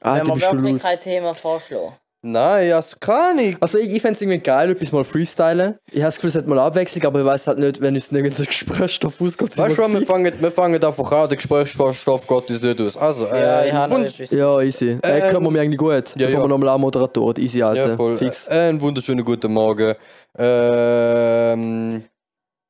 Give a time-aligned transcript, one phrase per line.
[0.00, 1.94] Ah, Wenn du wirklich kein Thema vorschlagen.
[2.20, 3.56] Nein, also keine Ahnung.
[3.60, 5.76] Also ich, ich fände es irgendwie geil, etwas mal freestylen.
[5.88, 8.10] Ich habe das Gefühl, es hat mal Abwechslung, aber ich weiß halt nicht, wenn uns
[8.10, 9.56] irgendein Gesprächsstoff ausgeht.
[9.56, 10.08] Weißt du, wir was, wir gefickt.
[10.10, 12.96] fangen, wir fangen einfach an, der Gesprächsstoff geht uns nicht aus.
[12.96, 14.30] Also, Ja, äh, ich habe etwas.
[14.30, 14.98] Ja, easy.
[15.00, 16.16] Äh, Ähm, können wir mir eigentlich gut.
[16.16, 16.44] ja, Bevor ja.
[16.44, 17.40] wir nochmal Moderatoren.
[17.40, 17.90] Easy, Alter.
[17.90, 18.16] ja, voll.
[18.16, 18.48] Fix.
[18.48, 19.94] Äh, einen wunderschönen guten Morgen.
[20.36, 22.02] Ähm,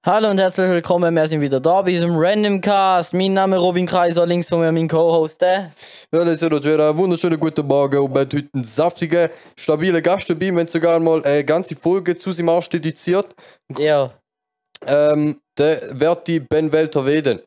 [0.06, 3.14] Hallo und herzlich willkommen, wir sind wieder da bei unserem Random Cast.
[3.14, 5.42] Mein Name ist Robin Kaiser, links von mir mein Co-Host.
[5.42, 5.72] der.
[6.14, 10.00] ja, das ist Roger, einen wunderschönen guten Morgen und wir haben heute einen saftigen, stabilen
[10.02, 10.52] Gast dabei.
[10.52, 13.34] Wir haben sogar mal eine ganze Folge zu seinem Arsch dediziert.
[13.76, 14.12] Ja,
[14.86, 17.40] Ähm, der werte Ben Welter-Weden.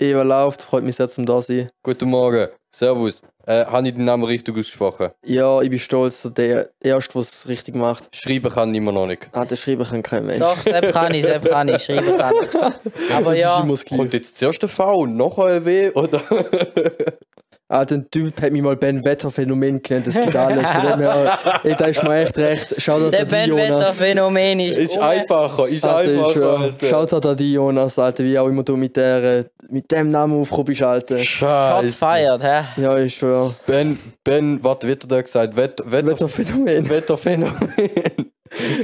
[0.00, 1.68] Eva läuft, freut mich sehr zum da sein.
[1.84, 2.48] Guten Morgen.
[2.74, 3.20] Servus.
[3.46, 5.10] Äh, habe ich den Namen richtig ausgesprochen?
[5.24, 8.08] Ja, ich bin stolz, dass der Erste, der es richtig macht.
[8.14, 9.28] Schreiben kann ich immer noch nicht.
[9.32, 10.38] Ah, der schreiben kann kein Mensch.
[10.40, 13.12] doch, Sepp kann ich, Sepp kann ich, schreiben kann ich.
[13.14, 13.66] Aber Das ja.
[13.96, 15.90] Kommt jetzt zuerst ein V und nachher ein W?
[15.90, 16.22] Oder?
[17.74, 20.70] Ah, der Typ hat mich mal Ben Wetter Phänomen genannt, das geht alles.
[20.70, 22.74] Von dem her, ey, da ist mir echt recht.
[22.76, 23.96] Schaut der an die Ben Wetter Jonas.
[23.96, 24.76] Phänomen ist.
[24.76, 26.40] ist einfacher, ist Alter, ist, einfacher.
[26.42, 26.86] ja, Alter.
[26.86, 30.38] Schaut an die Jonas, Alter, wie auch immer du mit, der, äh, mit dem Namen
[30.38, 31.16] aufgekommen bist, Alter.
[31.20, 32.64] Schatz feiert, hä?
[32.76, 33.54] Ja, ich schwör.
[33.66, 35.56] Ben, Ben, warte, wie hat er da gesagt?
[35.56, 36.90] Wetter, Wetter, Wetterphänomen.
[36.90, 38.31] Wetterphänomen.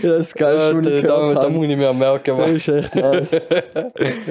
[0.02, 2.36] Ja, das ist geil, schon nicht da, da muss ich mir merken.
[2.36, 2.56] Das Mann.
[2.56, 3.33] ist echt nice.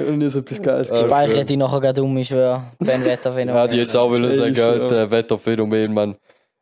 [0.08, 1.06] Und nie so etwas Geiles gehört.
[1.06, 2.64] Speichere die nachher gerade um, ich schwör.
[2.78, 4.64] Ben Wetter Ja, die jetzt auch will sagen, schon.
[4.64, 6.16] Alter, Wetterphänomen, Mann.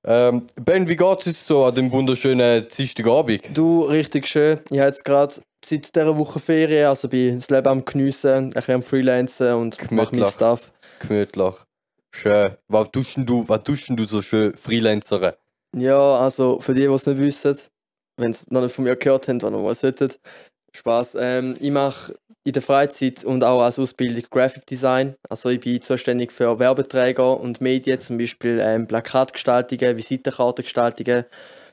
[0.04, 3.42] Ähm, ben, wie geht's uns so an dem wunderschönen Dienstagabend?
[3.54, 4.60] Du, richtig schön.
[4.70, 8.50] Ich habe jetzt gerade seit dieser Woche Ferien, also bin das Leben am Geniessen, ein
[8.50, 10.34] bisschen am Freelancen und mache mein Gemütlich.
[10.34, 10.72] Stuff.
[11.00, 11.54] Gemütlich.
[12.12, 12.52] Schön.
[12.68, 15.32] Was tust denn du, was tust du so schön Freelanceren?
[15.74, 17.58] Ja, also für die, die es nicht wissen,
[18.16, 20.10] wenn sie noch nicht von mir gehört haben, was noch mal sollten,
[20.76, 21.16] Spaß.
[21.18, 22.14] Ähm, ich mache
[22.44, 25.16] in der Freizeit und auch als Ausbildung Graphic Design.
[25.28, 31.24] Also ich bin zuständig für Werbeträger und Medien, zum Beispiel ähm, Plakatgestaltungen, Visitenkartengestaltungen,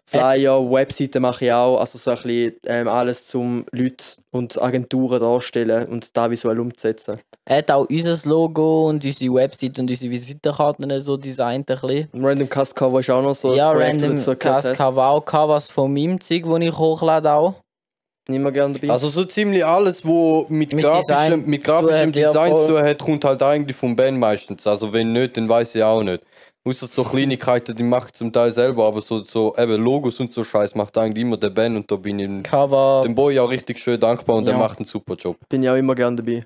[0.06, 1.80] Flyer, Webseiten mache ich auch.
[1.80, 7.20] Also so ein bisschen ähm, alles zum Leute und Agenturen darstellen und da visuell umzusetzen.
[7.46, 12.10] Er hat auch unser Logo und unsere Website und unsere Visitenkarten so designt ein bisschen.
[12.14, 14.74] Random Cast Cover ist auch noch so ein ja, Projekt, random gehört Cast.
[14.76, 17.56] Cover auch Covers von meinem Zeug, das ich hochlade auch.
[18.30, 18.94] Nicht mehr gerne dabei.
[18.94, 22.68] Also so ziemlich alles, wo mit, Mit grafischem, Design mit zu tun grafischem Design zu
[22.68, 24.66] tun hat, kommt halt eigentlich vom Ben meistens.
[24.66, 26.24] Also wenn nicht, dann weiß ich auch nicht.
[26.66, 30.32] Außer so Kleinigkeiten, die mache ich zum Teil selber, aber so, so eben Logos und
[30.32, 33.02] so Scheiß macht eigentlich immer der Ben und da bin ich dem, Cover.
[33.06, 34.60] dem Boy auch richtig schön dankbar und der Ja.
[34.60, 35.36] macht einen super Job.
[35.50, 36.42] bin ich auch immer gerne dabei.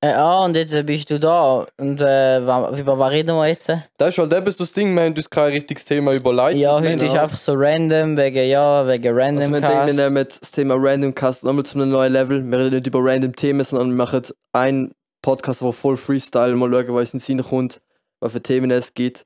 [0.00, 1.66] Äh, ah, und jetzt äh, bist du da.
[1.76, 3.68] Und äh, über was reden wir jetzt?
[3.96, 6.56] Das ist halt eben so das Ding, wir haben uns kein richtiges Thema überlegt.
[6.60, 9.84] Ja, heute haben- ist einfach so random, wegen, ja, wegen Also Random wir denken, wir
[9.86, 9.96] Cast.
[9.96, 12.44] nehmen das Thema Random Cast nochmal zu einem neuen Level.
[12.48, 14.22] Wir reden nicht über random Themen, sondern wir machen
[14.52, 17.80] einen Podcast, der voll Freestyle, mal schauen, was in den Sinn kommt,
[18.20, 19.24] was für Themen es gibt.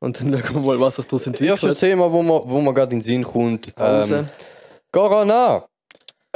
[0.00, 1.78] Und dann schauen wir mal, was sich daraus Das erste entwickelt.
[1.78, 3.72] Thema, wo man, wo man gerade in den Sinn kommt.
[3.78, 4.28] Ähm,
[4.92, 5.64] Corona!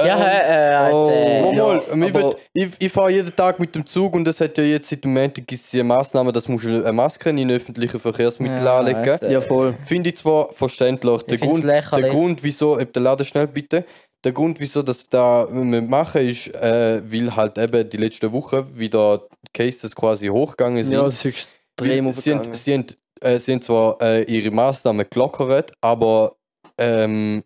[0.01, 3.75] Ja, Ähm, hä, äh, oh, äh, Mal, Ja, wird- ich, ich fahre jeden Tag mit
[3.75, 6.67] dem Zug und es hat ja jetzt seit dem Montag gibt's die Massnahme, dass musst
[6.67, 8.99] du eine Maske in öffentlichen Verkehrsmitteln Ja, anlegen.
[9.01, 9.29] Alter.
[9.29, 9.75] Ja, voll.
[9.87, 11.23] Finde ich zwar verständlich.
[11.25, 11.83] Der Grund, der.
[12.11, 13.85] Grund, wieso, ob der Laden schnell bitte,
[14.23, 18.67] der Grund, wieso das da wir machen, ist, äh, weil halt eben die letzten Wochen
[18.79, 20.95] wieder die Cases quasi hochgegangen sind.
[20.95, 22.87] Ja, das ist Weil sie, haben, sie, haben,
[23.21, 26.37] äh, sie haben zwar äh, ihre Massnahmen gelockert, aber
[26.79, 27.45] ähm,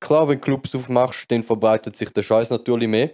[0.00, 3.10] klar, wenn du Clubs aufmachst, dann verbreitet sich der Scheiß natürlich mehr.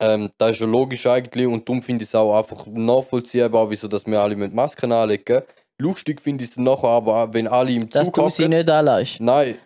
[0.00, 3.88] Ähm, das ist ja logisch eigentlich und darum finde ich es auch einfach nachvollziehbar, wieso
[3.88, 5.42] dass wir alle mit Masken anlegen.
[5.78, 9.20] Lustig finde ich es nachher aber, wenn alle im dass Zug du sie nicht anlässt.
[9.20, 9.56] Nein,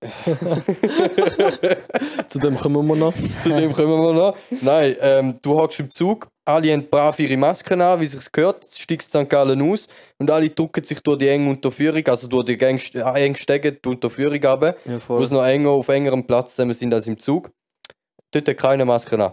[2.28, 3.12] Zu dem kommen wir noch.
[3.42, 4.34] zu dem kommen wir noch.
[4.62, 8.64] Nein, ähm, du hockst im Zug, alle haben brav ihre Masken an, wie es gehört,
[8.74, 9.28] steigst St.
[9.28, 9.86] Gallen aus
[10.18, 13.72] und alle drücken sich durch die enge Unterführung, also durch die engst- äh, eng Stege
[13.72, 17.18] die Unterführung runter, Ja, wo es noch enger auf engerem Platz zusammen sind als im
[17.18, 17.50] Zug.
[18.32, 19.32] Dort hat keine Masken an.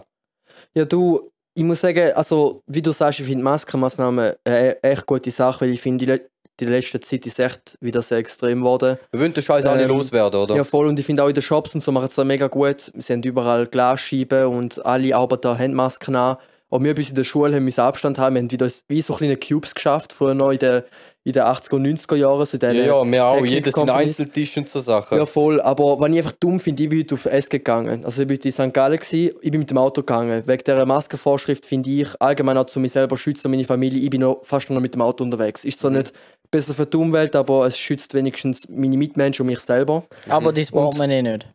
[0.74, 5.30] Ja, du, ich muss sagen, also, wie du sagst, ich finde Maskenmaßnahmen eine echt gute
[5.30, 6.20] Sache, weil ich finde, die,
[6.60, 8.98] die letzte Zeit ist echt wieder sehr extrem geworden.
[9.12, 10.56] Wir wollen den Scheiß alle Ähm, loswerden, oder?
[10.56, 10.88] Ja, voll.
[10.88, 12.90] Und ich finde auch in den Shops und so machen es da mega gut.
[12.96, 16.36] Sie haben überall Glasscheiben und alle Arbeiter haben Masken an.
[16.70, 18.34] Auch wir bis in der Schule haben müssen Abstand haben.
[18.34, 20.82] Wir haben wieder wie so kleine Cubes geschafft, früher noch in den,
[21.24, 22.44] in den 80er und 90er Jahren.
[22.44, 23.32] So in ja, ja, wir auch.
[23.34, 24.20] Technik Jeder sind Companies.
[24.20, 25.16] Einzeltisch und so Sachen.
[25.16, 25.62] Ja, voll.
[25.62, 28.04] Aber wenn ich einfach dumm finde, ich bin heute auf SG gegangen.
[28.04, 28.74] Also ich bin in St.
[28.74, 30.42] Gallen, gewesen, ich bin mit dem Auto gegangen.
[30.46, 34.10] Wegen dieser Maskenvorschrift finde ich allgemein auch zu mir selber schützen und meine Familie, ich
[34.10, 35.64] bin noch fast noch mit dem Auto unterwegs.
[35.64, 35.80] Ist Mhm.
[35.80, 36.12] zwar nicht
[36.50, 40.04] besser für die Umwelt, aber es schützt wenigstens meine Mitmenschen und mich selber.
[40.28, 41.46] Aber das braucht man eh nicht.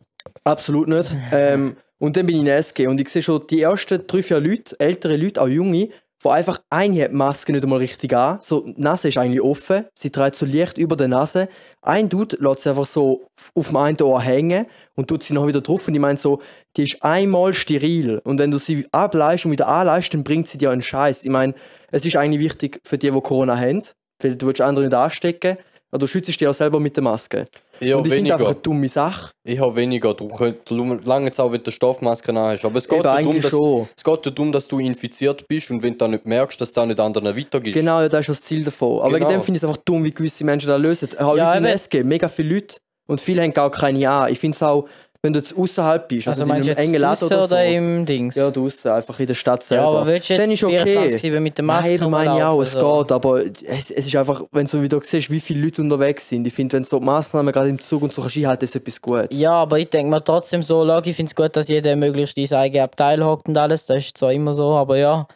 [0.42, 1.14] Absolut nicht.
[1.32, 4.40] ähm, und dann bin ich in SG und ich sehe schon die ersten drei, vier
[4.40, 5.90] Leute, ältere Leute, auch junge,
[6.24, 8.38] wo einfach eine hat die Maske nicht einmal richtig an.
[8.40, 11.48] So, die Nase ist eigentlich offen, sie trägt so Licht über der Nase.
[11.82, 15.46] Ein Dude lässt sie einfach so auf dem einen Ohr hängen und tut sie noch
[15.46, 15.86] wieder drauf.
[15.86, 16.40] Und ich meine so,
[16.76, 18.20] die ist einmal steril.
[18.24, 21.24] Und wenn du sie ableist und wieder anleist, dann bringt sie dir einen Scheiß.
[21.24, 21.54] Ich meine,
[21.90, 23.82] es ist eigentlich wichtig für die, die Corona haben,
[24.22, 25.58] weil du willst andere nicht anstecken.
[25.58, 25.64] Aber
[25.98, 27.46] du schützt dich auch selber mit der Maske.
[27.80, 29.30] Eher und ich finde einfach eine dumme Sache.
[29.44, 30.14] Ich habe weniger.
[30.14, 30.70] Du könntest
[31.06, 32.64] lange auch, wenn du Stoffmaske hast.
[32.64, 33.88] Aber es geht, darum, eigentlich dass, schon.
[33.96, 36.84] es geht darum, dass du infiziert bist und wenn du dann nicht merkst, dass du
[36.86, 37.74] nicht anderen weitergibst.
[37.74, 39.00] Genau, ja, das ist das Ziel davon.
[39.00, 39.28] Aber Genau.
[39.28, 41.08] wegen dem finde ich es einfach dumm, wie gewisse Menschen das lösen.
[41.18, 41.64] Auch Ja, eben.
[41.66, 42.76] SG, mega viele Leute.
[43.06, 44.32] Und viele haben gar keine an.
[44.32, 44.88] Ich finde es auch,
[45.24, 47.48] wenn du jetzt außerhalb bist, Also, also, in meinst du einem engen Laden oder oder,
[47.48, 47.56] so.
[47.56, 48.34] im Dings?
[48.34, 49.82] Ja, draußen, einfach in der Stadt selber.
[49.82, 50.80] Ja, aber willst du Dann jetzt ist okay.
[50.90, 54.16] 24 mit der Maske Nein, meine ich auch, es rumlaufen, geht, aber es, es ist
[54.16, 57.50] einfach, wenn du wieder siehst, wie viele Leute unterwegs sind, ich finde, wenn so Massnahmen
[57.54, 59.40] gerade im Zug und so kannst einhalten, ist etwas Gutes.
[59.40, 62.36] Ja, aber ich denke mir trotzdem so, Log, ich finde es gut, dass jeder möglichst
[62.36, 63.86] in sein eigenes Abteil hockt und alles.
[63.86, 65.26] Das ist zwar immer so, aber ja.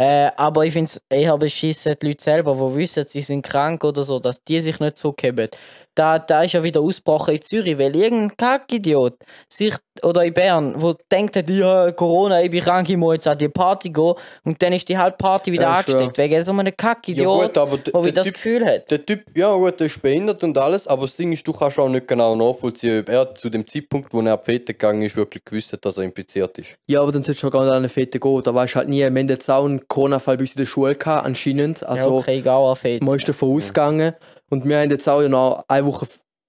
[0.00, 3.84] Äh, aber ich finde es eher beschissen, die Leute selber, die wissen, sie sind krank
[3.84, 5.50] oder so, dass die sich nicht zurückheben.
[5.94, 9.74] Da, da ist ja wieder ausgebrochen in Zürich, weil irgendein Kackidiot sich,
[10.04, 13.38] oder in Bern, wo denkt, hat, ja, Corona, ich bin krank, ich muss jetzt an
[13.38, 14.14] die Party gehen
[14.44, 17.58] und dann ist die halbe Party wieder Ja, angesteckt, wegen so einem Ja, Kackidiot, gut,
[17.58, 18.90] aber d- wo der das Typ- Gefühl hat.
[18.90, 21.78] Der Typ, ja gut, der ist behindert und alles, aber das Ding ist, du kannst
[21.78, 25.02] auch nicht genau nachvollziehen, ob er zu dem Zeitpunkt, wo er auf die Fete gegangen
[25.02, 26.76] ist, wirklich gewusst hat, dass er infiziert ist.
[26.86, 28.78] Ja, aber dann solltest du noch gar nicht an eine Fete gehen, da weißt du
[28.78, 31.84] halt nie, wir haben jetzt auch einen Corona-Fall bei uns in der Schule gehabt, anscheinend,
[31.86, 33.02] also ja, okay, egal, Fett.
[33.02, 34.12] man ist davon ausgegangen
[34.48, 36.06] und wir haben jetzt auch ja noch eine Woche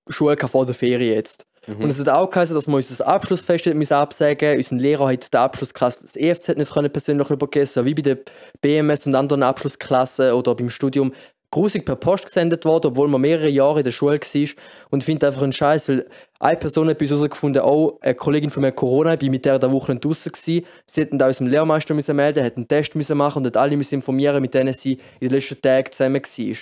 [0.09, 1.45] Schule vor der Ferien jetzt.
[1.77, 1.83] Mhm.
[1.83, 5.33] Und es hat auch geheißen, dass wir unser Abschlussfest hätten müssen absagen Unser Lehrer hat
[5.33, 8.17] der Abschlussklasse das EFZ nicht persönlich übergeben, so wie bei der
[8.61, 11.13] BMS und anderen Abschlussklassen oder beim Studium.
[11.53, 14.49] Grusig per Post gesendet worden, obwohl man mehrere Jahre in der Schule war.
[14.89, 16.05] Und ich finde einfach einen Scheiß, weil
[16.39, 19.59] eine Person hat bei uns herausgefunden, auch eine Kollegin von mir Corona, ich mit der
[19.59, 20.65] der Woche nicht draußen gewesen.
[20.85, 23.75] Sie hätten da unserem Lehrmeister müssen melden, hätten einen Test müssen machen und hat alle
[23.75, 26.55] müssen informieren, mit denen sie in den letzten Tagen zusammen war.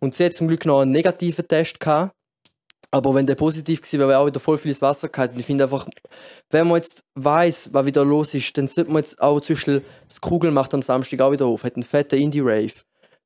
[0.00, 2.12] Und sie hat zum Glück noch einen negativen Test gehabt.
[2.94, 5.40] Aber wenn der positiv gewesen wäre, wäre auch wieder voll viel ins Wasser gehalten.
[5.40, 5.88] Ich finde einfach,
[6.50, 10.20] wenn man jetzt weiß, was wieder los ist, dann sollte man jetzt auch zwischen das
[10.20, 12.72] Kugel macht am Samstag auch wieder auf, hat einen fetten Indie-Rave.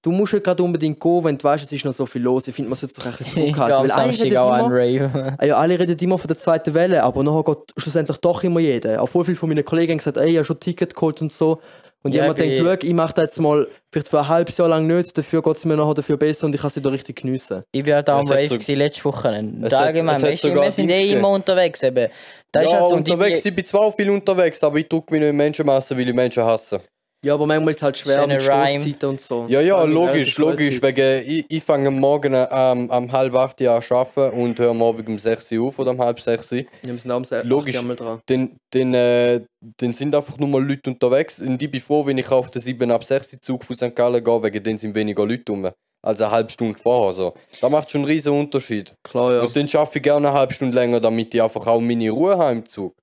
[0.02, 2.46] Du musst nicht gerade unbedingt gehen, wenn du weißt, es ist noch so viel los.
[2.46, 3.82] Ich finde, man sollte sich ein bisschen zurückhalten.
[3.82, 5.36] weil alle reden auch immer.
[5.36, 8.60] Ah ja, alle reden immer von der zweiten Welle, aber nachher geht schlussendlich doch immer
[8.60, 9.02] jeder.
[9.02, 11.32] Auch voll viele von meinen Kollegen haben gesagt, ey, ich habe schon Ticket geholt und
[11.32, 11.60] so.
[12.04, 14.56] Und Ja, jemand denkt, ich- schau, ich mache das jetzt mal vielleicht für ein halbes
[14.58, 16.92] Jahr lang nicht, dafür geht es mir nachher dafür besser und ich kann es wieder
[16.92, 17.62] richtig geniessen.
[17.72, 19.28] Ich bin halt auch am Rave so- letzte Woche.
[19.28, 21.82] Und allgemein, weißt du, wir sind eh immer unterwegs.
[21.82, 22.08] Eben.
[22.52, 25.12] Das ist ja, halt so, unterwegs, bin- ich bin zwar viel unterwegs, aber ich drücke
[25.14, 26.80] mich nicht in Menschenmassen, weil ich Menschen hasse.
[27.24, 28.40] Ja, aber manchmal ist es halt schwer mit.
[28.42, 29.46] Stoßzeiten und so.
[29.48, 33.70] Ja, ja, logisch, logisch, wegen, ich, ich fange am Morgen ähm, am halb acht Uhr
[33.72, 36.52] an zu arbeiten und höre am Abend um 6 Uhr auf oder um halb 6
[36.52, 36.58] Uhr.
[36.58, 37.74] Ja, wir sind auch um se- Logisch.
[37.74, 38.20] Jahre dran.
[38.26, 39.40] Dann, dann, äh,
[39.78, 42.62] dann sind einfach nur mal Leute unterwegs und ich bin froh, wenn ich auf den
[42.62, 43.96] 7 ab 6 Uhr Zug von St.
[43.96, 45.68] Gallen gehe, wegen denen sind weniger Leute rum.
[46.02, 47.12] Also eine halbe Stunde vorher.
[47.14, 47.34] So.
[47.60, 48.94] Das macht schon einen riesen Unterschied.
[49.02, 49.40] Klar, ja.
[49.40, 52.36] Und dann schaffe ich gerne eine halbe Stunde länger, damit ich einfach auch meine Ruhe
[52.38, 52.94] habe im Zug.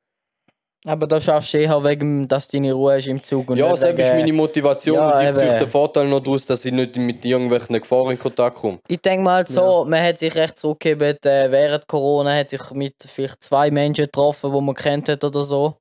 [0.86, 3.50] Aber da schaffst du eher wegen, dass deine Ruhe hast im Zug.
[3.50, 6.20] Und ja, nicht das ist wegen- meine Motivation Ja, und ich ziehe den Vorteil noch
[6.20, 8.80] daraus, dass ich nicht mit irgendwelchen Gefahren in Kontakt komme.
[8.88, 12.70] Ich denke mal halt so, man hat sich recht zurückgegeben, äh, während Corona hat sich
[12.72, 15.76] mit vielleicht zwei Menschen getroffen, die man kennt hat oder so.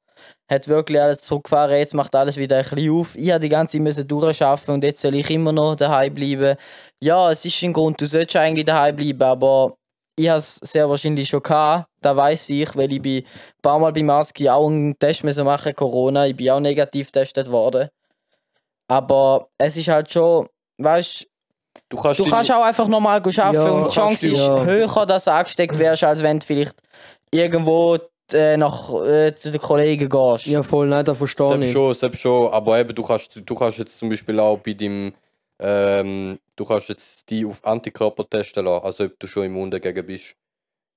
[0.49, 3.16] Hat wirklich alles zurückgefahren, jetzt macht alles wieder ein bisschen auf.
[3.16, 6.56] Ich habe die ganze Zeit müssen durcharbeiten und jetzt soll ich immer noch daheim bleiben.
[7.02, 9.75] Ja, es ist ein Grund, du solltest eigentlich daheim bleiben, aber
[10.16, 11.87] ich habe es sehr wahrscheinlich schon gehabt.
[12.02, 13.26] Da weiß ich, weil ich bin ein
[13.62, 16.26] paar Mal bei Maski auch einen Test müssen machen, Corona.
[16.26, 17.88] Ich bin auch negativ getestet worden.
[18.88, 21.26] Aber es ist halt schon, weißt
[21.88, 24.64] Du kannst, Du kannst auch einfach normal arbeiten Ja, und die Chance ist ja.
[24.64, 26.76] höher, dass du angesteckt wärst, als wenn du vielleicht
[27.30, 27.99] irgendwo
[28.32, 30.47] äh, nach, äh, zu den Kollegen gehst.
[30.47, 31.73] Ja, voll, nein, da verstehe Selbst ich.
[31.73, 35.12] schon, selbst schon, aber eben, du kannst, du kannst jetzt zum Beispiel auch bei dem,
[35.59, 40.06] ähm, du kannst jetzt die auf Antikörper testen lassen, also ob du schon immun dagegen
[40.06, 40.35] bist.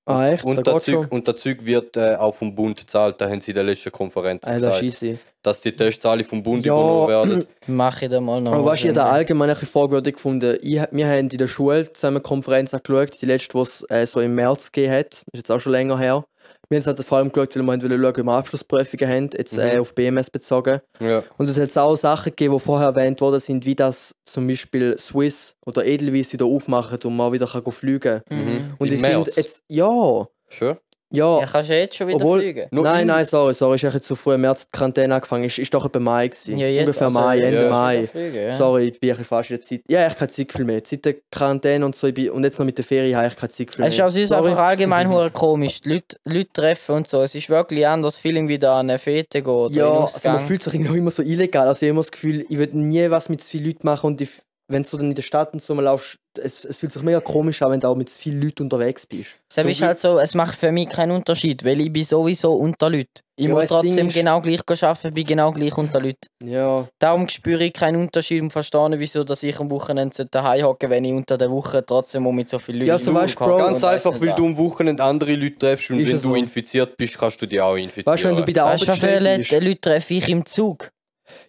[0.07, 0.43] Ah, echt?
[0.43, 3.27] Und da das, geht's Zeug, und das Zeug wird äh, auch vom Bund gezahlt, da
[3.29, 5.17] haben sie in der letzten Konferenz Ah, das gesagt, easy.
[5.41, 6.73] dass die Tests alle vom Bund Ja.
[6.73, 7.45] übernommen werden.
[7.67, 8.53] Mach ich da mal noch.
[8.53, 10.57] Aber weißt du, ich da allgemein ein bisschen fragwürdig gefunden.
[10.61, 14.05] Ich, wir haben in der Schule zusammen eine Konferenz angeschaut, die letzte, die es äh,
[14.05, 15.11] so im März gegeben hat.
[15.13, 16.23] Das ist jetzt auch schon länger her.
[16.69, 19.29] Wir haben es halt vor allem geschaut, weil wir wollten schauen, wie wir Abschlussprüfungen haben,
[19.37, 19.81] jetzt äh, Mhm.
[19.81, 20.79] auf BMS bezogen.
[20.99, 21.23] Ja.
[21.37, 24.97] Und es hat auch Sachen gegeben, die vorher erwähnt worden sind, wie das zum Beispiel
[24.97, 28.37] Swiss oder Edelweiss wieder aufmachen und man wieder kann fliegen kann.
[28.37, 28.73] Mhm.
[28.77, 30.77] Und Im ich finde jetzt, ja, Schon?
[31.11, 32.67] Ja, Ja, kannst du jetzt schon wieder Obwohl- fliegen.
[32.71, 35.43] Nein, in- nein, sorry, sorry, ist echt zu früh im März die Quarantäne angefangen.
[35.43, 36.57] Ist, ist doch etwa Mai gewesen.
[36.57, 37.69] Ja, jetzt, Ungefähr also, Mai, Ende ja.
[37.69, 38.07] Mai.
[38.07, 38.51] Fliegen, ja.
[38.51, 39.81] Sorry, ich bin ein falsch in der Zeit.
[39.87, 40.81] Ja, ich keine Zeit viel mehr.
[40.83, 43.35] Seit der Quarantäne und so, ich bin, und jetzt noch mit der Ferien habe ich
[43.35, 43.87] keine Zeit viel mehr.
[43.87, 44.49] Es ist also uns Sorry.
[44.49, 45.79] einfach allgemein hure komisch.
[45.81, 47.21] Die Leute, Leute treffen und so.
[47.21, 50.63] Es ist wirklich anders Feeling wie da an eine Fete oder Ja, also man fühlt
[50.63, 51.67] sich auch immer so illegal.
[51.67, 54.07] Also ich habe immer das Gefühl, ich würde nie was mit zu vielen Leuten machen
[54.07, 54.29] und ich,
[54.67, 57.01] wenn du so dann in der Stadt und so mal laufst, es, es fühlt sich
[57.01, 59.39] mega komisch an, wenn du auch mit vielen Leuten unterwegs bist.
[59.49, 62.53] Es ist wie- halt so, es macht für mich keinen Unterschied, weil ich bin sowieso
[62.55, 63.21] unter Leuten.
[63.37, 66.27] Ich Ja, muss trotzdem ist- genau gleich arbeiten, bin genau gleich unter Leuten.
[66.43, 70.65] Ja, Darum spüre ich keinen Unterschied und verstehe nicht, wieso dass ich am Wochenende daheim
[70.65, 73.57] hocke, wenn ich unter der Woche trotzdem mit so vielen Leuten Ja, so weißt, Bro,
[73.57, 76.35] Ganz einfach, weil du am Wochenende andere Leute triffst und Ist wenn du so.
[76.35, 78.11] infiziert bist, kannst du dich auch infizieren.
[78.13, 79.59] weißt du, wenn du bei der Weißt du, wie viele.
[79.69, 80.89] Leute treffe ich im Zug?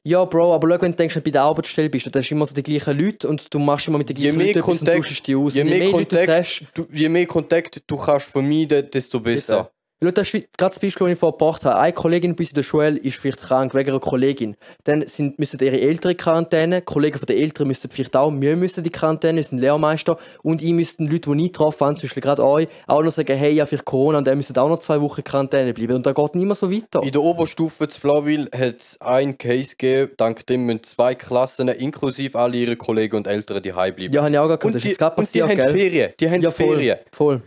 [0.02, 2.30] Ja, Bro, aber schau, wenn du denkst, wenn du bei der Arbeitsstelle bist, dann hast
[2.30, 4.58] du immer so die gleichen Leute und du machst immer mit den Je gleichen Leuten
[4.58, 5.54] etwas und tauschst die aus.
[5.54, 9.70] je Und mehr Kontakt- du, je mehr Kontakt du kannst vermeiden, desto besser.
[9.98, 11.78] Das wie- gerade das Beispiel, das ich vorher gebracht habe.
[11.78, 14.54] Eine Kollegin bei uns in der Schule ist vielleicht krank wegen einer Kollegin.
[14.84, 18.56] Dann sind, müssen ihre Eltern in Quarantäne, Kollegen von den Eltern müssen vielleicht auch, wir
[18.56, 22.22] müssen die Quarantäne, sind Lehrmeister und ich müssten Leute, die nicht getroffen haben, zum Beispiel
[22.22, 25.00] gerade euch, auch noch sagen, hey, ja, vielleicht Corona und dann müssen auch noch zwei
[25.00, 25.94] Wochen in Quarantäne bleiben.
[25.94, 27.02] Und da geht nicht mehr so weiter.
[27.02, 31.68] In der Oberstufe zu Flawil hat es einen Case gegeben, dank dem müssen zwei Klassen
[31.68, 34.12] inklusive alle ihre Kollegen und Eltern die bleiben.
[34.12, 35.72] Ja, habe ich auch gerade gehört, und das die, ist gerade und die passiert, haben
[35.72, 35.80] gell?
[35.80, 36.12] Ferien.
[36.20, 36.66] Die haben Ja, voll.
[36.76, 36.98] Ferien.
[37.12, 37.40] Voll.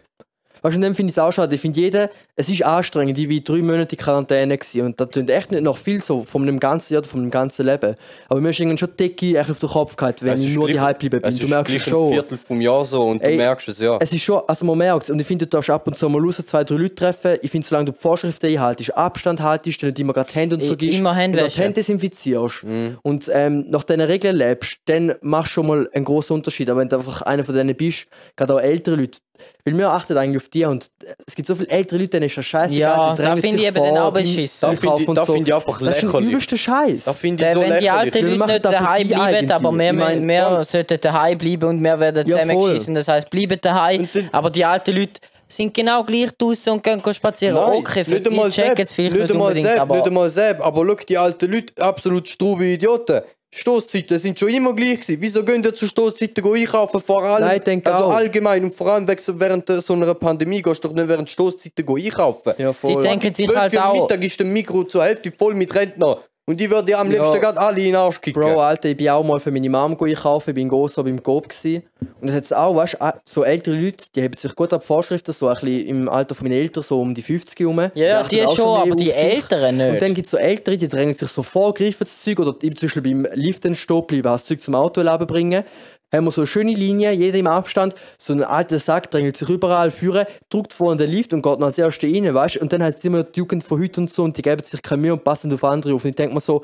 [0.61, 1.55] Weißt du, und dann finde ich es auch schade.
[1.55, 3.17] Ich finde, jeder, es ist anstrengend.
[3.17, 6.23] Ich war drei Monate in Quarantäne gewesen, und das klingt echt nicht noch viel so
[6.23, 7.95] von einem ganzen Jahr oder von einem ganzen Leben.
[8.29, 10.55] Aber mir ist irgendwann schon die Decke echt auf den Kopf gehabt, wenn Es ich
[10.55, 11.33] nur die Hype geblieben bin.
[11.33, 12.13] Es Du ist merkst es gleich ein schon.
[12.13, 13.97] Viertel vom Jahr so und Ey, du merkst es, ja.
[13.99, 15.09] Es ist schon, also man merkt es.
[15.09, 17.37] Und ich finde, du darfst ab und zu mal raus, zwei, drei Leute treffen.
[17.41, 20.63] Ich finde, solange du die Vorschriften einhaltest, Abstand haltest, dann nicht immer gerade Hände und
[20.63, 22.63] so gibst, immer Hände die Hände desinfizierst
[23.01, 26.69] und ähm, nach diesen Regeln lebst, dann machst du schon mal einen grossen Unterschied.
[26.69, 29.19] Aber wenn du einfach einer von denen bist, gerade auch ältere Leute,
[29.65, 30.89] weil wir achten eigentlich auf die und
[31.25, 32.75] es gibt so viele ältere Leute, denen ist das scheiße.
[32.75, 34.69] Ja, da finde ich eben den beschissen.
[34.69, 36.29] Da finde ich- da finde ich einfach Das ist lächerlich.
[36.29, 37.05] übelster Scheiß.
[37.05, 37.91] Das finde ich Der, so wenn die lächerlich.
[38.15, 39.53] alten Leute nicht daheim bleiben, eigentlich.
[39.53, 42.95] aber wir, Ich mein, wir sollten daheim bleiben und wir werden Ja, zusammengeschissen.
[42.95, 44.09] Das heisst, bleiben daheim.
[44.31, 47.55] Aber die alten Leute sind genau gleich draußen und gehen spazieren.
[47.55, 50.07] Nein, okay, für die checken selbst, es vielleicht nicht nicht einmal unbedingt, selbst, aber nicht
[50.07, 53.21] einmal selbst, aber schau, die alten Leute, absolut strube Idioten.
[53.51, 55.21] Stoßzeiten sind schon immer gleich gewesen.
[55.21, 57.01] Wieso gehen die zu Stoßzeiten go einkaufen?
[57.01, 58.15] Vor allem, Nein, ich denke also auch.
[58.15, 61.95] allgemein und vor allem während so einer Pandemie gehst du doch nicht während Stoßzeiten go
[61.95, 62.53] einkaufen.
[62.57, 63.01] ja, voll.
[63.01, 66.19] die denken sich 12 halt auch, Mittag ist der Mikro zur Hälfte voll mit Rentner.
[66.49, 67.19] Und die würden ja am Ja.
[67.21, 68.41] liebsten gerade alle in den Arsch kicken.
[68.41, 71.21] Bro, Alter, ich bin auch mal für meine Mom einkaufen, ich bin in Gosso beim
[71.21, 71.83] Coop gsi
[72.19, 74.85] Und das hat's auch, weißt du, so ältere Leute, die haben sich gut an die
[74.87, 77.91] Vorschriften, so ein bisschen im Alter von meinen Eltern, so um die 50 herum.
[77.93, 79.11] ja, die auch schon, mehr aber die.
[79.11, 80.01] Älteren Und nicht.
[80.01, 82.69] dann gibt es so Ältere, die drängen sich so vor, greifen das Zeug oder zum
[82.81, 85.63] Beispiel beim Liften stehen bleiben, das Zeug zum Autoleben bringen.
[86.11, 89.47] Haben wir so eine schöne Linie, jeder im Abstand, so ein alter Sack drängelt sich
[89.47, 92.57] überall führen, drückt vor in den Lift und geht als erster rein, weißt?
[92.57, 94.81] Und dann heißt es immer die Jugend von heute und so und die geben sich
[94.81, 96.03] keine Mühe und passen auf andere auf.
[96.03, 96.63] Und ich denke mir so,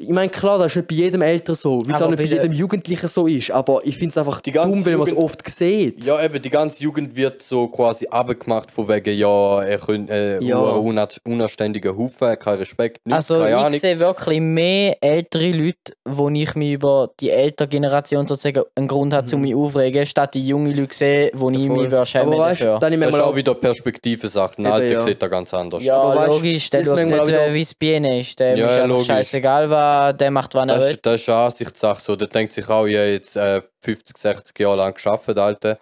[0.00, 2.24] ich meine, klar, das ist nicht bei jedem Eltern so, wie es auch nicht bei
[2.24, 5.10] jedem Jugendlichen so ist, aber ich finde es einfach Die ganze dumm, weil man es
[5.12, 6.04] Jugend- oft sieht.
[6.04, 10.44] Ja, eben, die ganze Jugend wird so quasi abgemacht von wegen, ja, er könnte äh,
[10.44, 10.56] Ja.
[10.58, 10.76] ja.
[10.76, 13.78] un unanständiger Haufen, kein Respekt, nichts, Also keine ich Ahnung.
[13.80, 19.12] sehe wirklich mehr ältere Leute, wo ich mich über die ältere Generation sozusagen einen Grund
[19.14, 21.72] habe, zu mich aufregen, statt die junge Leute sehe, wo ich Mhm.
[21.76, 22.78] Mich würde schämen aber weißt du, dafür.
[22.80, 24.54] dann ich Das ist manchmal auch auch wieder Perspektive-Sache.
[24.58, 25.00] Ein Eben, Alter ja.
[25.02, 25.82] sieht da ganz anders.
[25.82, 28.20] Ja, Aber weißt, logisch, der ist schaut manchmal nicht, auch wieder- wie es bei ihnen
[28.20, 28.38] ist.
[28.40, 29.06] Der Ja, ist einfach logisch.
[29.06, 30.90] scheißegal, was der macht, was er Das, will.
[30.92, 32.16] ist- das ist eine Ansichtssache so.
[32.16, 35.78] Der denkt sich auch, ich habe jetzt äh, 50, 60 Jahre lang geschafft, Alter.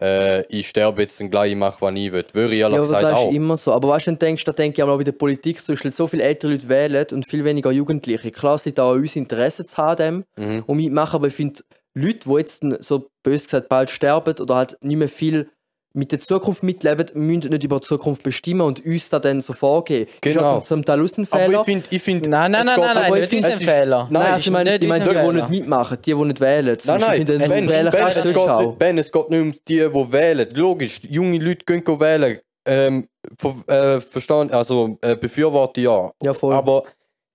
[0.00, 2.24] Äh, ich sterbe jetzt dann gleich, ich mache, was ich will.
[2.32, 3.28] Würde ich Ja, ehrlich aber gesagt das auch.
[3.28, 3.72] ist immer so.
[3.72, 6.06] Aber weißt du, denkst, da denke ich auch mal bei der Politik, zum Beispiel, so
[6.06, 8.30] viele ältere Leute wählen und viel weniger Jugendliche.
[8.30, 10.64] Klar, es liegt auch an uns Interesse zu haben Mhm.
[10.66, 11.60] und mitmachen, aber ich finde,
[11.94, 15.50] Leute, die jetzt so bös gesagt bald sterben oder halt nicht mehr viel
[15.94, 19.52] mit der Zukunft mitleben, müssen nicht über die Zukunft bestimmen und uns da dann so
[19.52, 20.06] vorgehen.
[20.20, 20.58] Genau.
[20.58, 21.58] Ist zum Teil aus ein Aber Fehler.
[21.60, 24.08] ich finde, ich find, Nein, nein, es nein, nein, nein, aber ich nicht ist- Fehler.
[24.10, 26.40] Nein, Nein, also ich meine, nicht ich meine die, die nicht mitmachen, die, die nicht
[26.40, 26.78] wählen.
[26.84, 29.40] Nein, nein, ich finde, wenn ben, wählen ben, es geht, nicht- ben, es geht nicht
[29.40, 30.48] um die, die wählen.
[30.54, 32.38] Logisch, junge Leute gehen wählen.
[32.64, 33.08] Ähm,
[33.38, 36.10] ver, äh, verstehen, also äh, befürworte ja.
[36.22, 36.54] Ja, voll.
[36.54, 36.84] Aber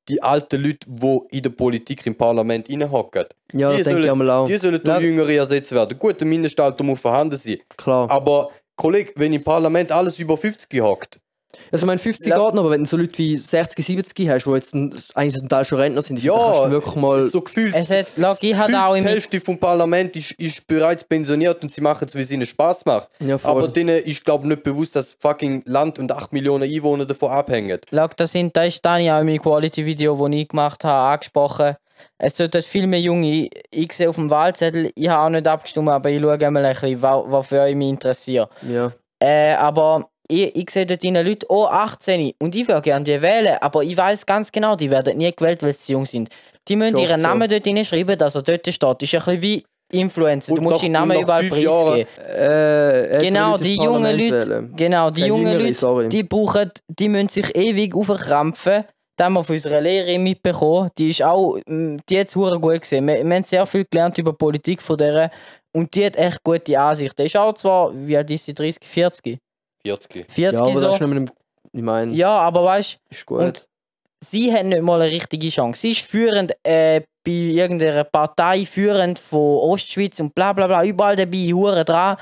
[0.09, 4.29] die alten Leute, die in der Politik im Parlament reinhocken, Ja, die ich sollen, einmal
[4.29, 4.47] auch.
[4.47, 4.99] die sollen durch Ja.
[4.99, 5.97] Jüngere ersetzt werden.
[5.99, 7.57] Gut, der Mindestalter muss vorhanden sein.
[7.75, 8.09] Klar.
[8.09, 11.19] Aber, Kollege, wenn im Parlament alles über 50 hockt,
[11.71, 12.35] Also ich meine, 50 Ja.
[12.45, 15.35] geht noch, aber wenn du so Leute wie 60, 70 hast, die jetzt ein- eigentlich
[15.35, 17.21] zum Teil schon Rentner sind, Ja, kannst du wirklich mal...
[17.21, 21.03] so gefühlt, Es hat, look, ich gefühlt auch die Hälfte vom Parlament ist, ist bereits
[21.05, 23.09] pensioniert und sie machen es, wie es ihnen Spaß macht.
[23.19, 23.51] Ja, voll.
[23.51, 27.31] Aber denen ist, glaube ich, nicht bewusst, dass fucking Land und 8 Millionen Einwohner davon
[27.31, 27.79] abhängen.
[27.93, 31.13] Schau, das, sind, das ist dann ja auch in meinem Quality-Video, das ich gemacht habe,
[31.13, 31.75] angesprochen.
[32.19, 33.49] Es sollten viel mehr Junge.
[33.71, 36.73] Ich sehe auf dem Wahlzettel, ich habe auch nicht abgestimmt, aber ich schaue einmal ein
[36.73, 38.49] bisschen, wa- wofür ich mich interessiere.
[38.67, 38.91] ja.
[39.19, 43.57] Äh, aber ich, ich sehe dort Leute, oh 18 und ich würde gerne die wählen,
[43.61, 46.29] aber ich weiß ganz genau, die werden nie gewählt, weil sie jung sind.
[46.67, 47.27] Die müssen ihren so.
[47.27, 48.81] Namen dort hinschreiben, dass er dort steht.
[48.81, 50.53] Das ist ein bisschen wie Influencer.
[50.53, 52.07] Du Und musst deinen Namen überall preisgeben.
[52.17, 56.09] Äh, Genau, die jungen Leute, genau, die jungen Leute, sorry.
[56.09, 58.83] die brauchen, die müssen sich ewig aufkrampfen.
[59.15, 60.89] Das haben wir von unserer Lehrerin mitbekommen.
[60.97, 63.07] Die ist auch, mm, die hat es gut gesehen.
[63.07, 65.31] Wir, wir haben sehr viel gelernt über Politik von der
[65.73, 67.25] und die hat echt gute Ansichten.
[67.25, 69.39] Ist auch zwar, wie alt ist sie, 30, 40?
[69.83, 70.25] 40.
[70.29, 70.81] 40 Ja, aber so.
[70.87, 71.25] das ist nicht mehr,
[71.73, 73.39] ich meine, Ja, aber weißt ist gut.
[73.41, 73.67] und-
[74.23, 75.81] sie hat nicht mal eine richtige Chance.
[75.81, 81.15] Sie ist führend äh, bei irgendeiner Partei, führend von Ostschweiz und bla bla bla, überall
[81.15, 82.17] dabei, hure dran.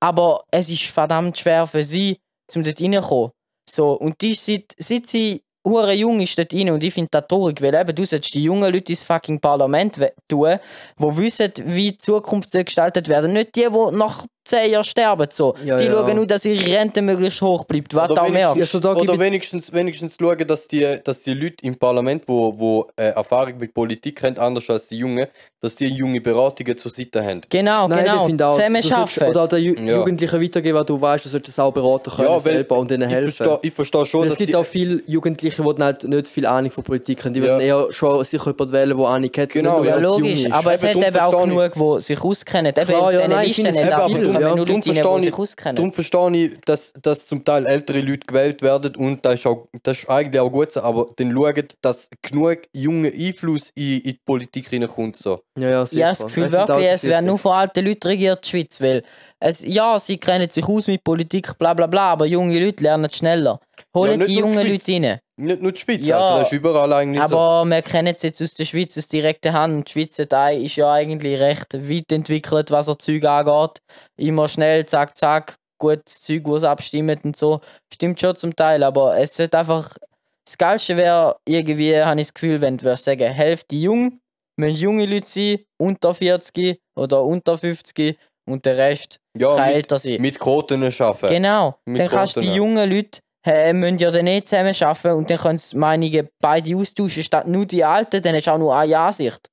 [0.00, 2.18] Aber es ist verdammt schwer für sie,
[2.54, 3.30] um dort reinzukommen.
[3.70, 7.08] So, und die ist seit, seit sie hure jung ist dort rein und ich finde
[7.12, 9.94] das traurig, weil eben du solltest die jungen Leute ins fucking Parlament
[10.28, 10.58] tun,
[10.98, 13.32] die wissen, wie die Zukunft gestaltet werden.
[13.32, 15.26] Nicht die, die nach 10 Jahren sterben.
[15.30, 15.54] So.
[15.64, 15.92] Ja, die ja.
[15.92, 18.54] schauen nur, dass ihre Rente möglichst hoch bleibt, was Oder auch mehr.
[18.54, 21.76] wenigstens, Ja, so da oder ich- wenigstens, wenigstens schauen, dass die, dass die Leute im
[21.76, 25.26] Parlament, wo, wo äh, Erfahrung mit Politik haben, anders als die Jungen,
[25.60, 27.40] dass die junge Beratungen zur Seite haben.
[27.48, 28.20] Genau, Nein, genau.
[28.22, 29.24] ich finde auch, Zusammen arbeiten.
[29.30, 29.96] oder auch den Ju Ja.
[29.98, 33.02] Jugendlichen weitergeben, weil du weißt, du solltest es auch beraten können Ja, selber und ihnen
[33.08, 33.32] Ich helfen.
[33.32, 36.46] verstehe, ich verstehe schon, Weil dass es gibt auch viele Jugendliche, die halt nicht viel
[36.46, 37.32] Ahnung von Politik haben.
[37.32, 37.46] Die Ja.
[37.46, 39.48] würden eher schon sicher jemanden wählen, der Ahnung hat.
[39.50, 42.72] Genau, Ja, logisch, aber es hat eben auch genug, die sich auskennen.
[42.76, 44.08] Eben ja, nein, ich finde es aber
[44.40, 45.76] darum- kommen nur Leute rein, verstehe die ich- sich auskennen.
[45.76, 49.68] Darum verstehe ich, dass, dass zum Teil ältere Leute gewählt werden und das ist, auch,
[49.82, 54.02] das ist eigentlich auch gut so, aber dann schauen, dass genug junger Einfluss in, in
[54.02, 55.16] die Politik reinkommt.
[55.16, 55.40] So.
[55.58, 56.00] Ja, ja, sicher.
[56.00, 58.80] Ja, das Gefühl auch, wirklich, das es werden nur von alten Leuten regiert, die Schweiz.
[58.80, 59.02] Weil
[59.40, 63.10] es, ja, sie kennen sich aus mit Politik, bla bla bla, aber junge Leute lernen
[63.10, 63.58] schneller.
[63.94, 64.66] Holen nicht die jungen.
[64.66, 65.18] Leute rein.
[65.42, 67.36] Nicht nur die Schweiz, Ja, Alter, das ist überall eigentlich so.
[67.38, 69.88] Aber wir kennen es jetzt aus der Schweiz aus direkter Hand.
[69.88, 73.80] Die Schweizer Teil ist ja eigentlich recht weit entwickelt, was er Zeug angeht.
[74.16, 77.60] Immer schnell, zack, zack, gutes Zeug, was abstimmt und so.
[77.92, 79.96] Stimmt schon zum Teil, aber es sollte einfach.
[80.44, 84.20] Das Geilste wäre irgendwie, habe ich das Gefühl, wenn du würdest sagen, Hälfte jung,
[84.58, 88.18] müssen junge Leute sein, unter 40 oder unter 50
[88.48, 90.20] und der Rest Ja, kann mit, älter sein.
[90.20, 91.28] mit Quoten arbeiten.
[91.28, 91.76] Genau.
[91.86, 92.56] Mit dann kannst du die Quoten.
[92.58, 96.76] jungen Leute äh, müssen ja dann nicht zusammen arbeiten und dann können sie Meinungen beide
[96.76, 99.50] austauschen, statt nur die Alten, dann hast du auch nur eine Ansicht.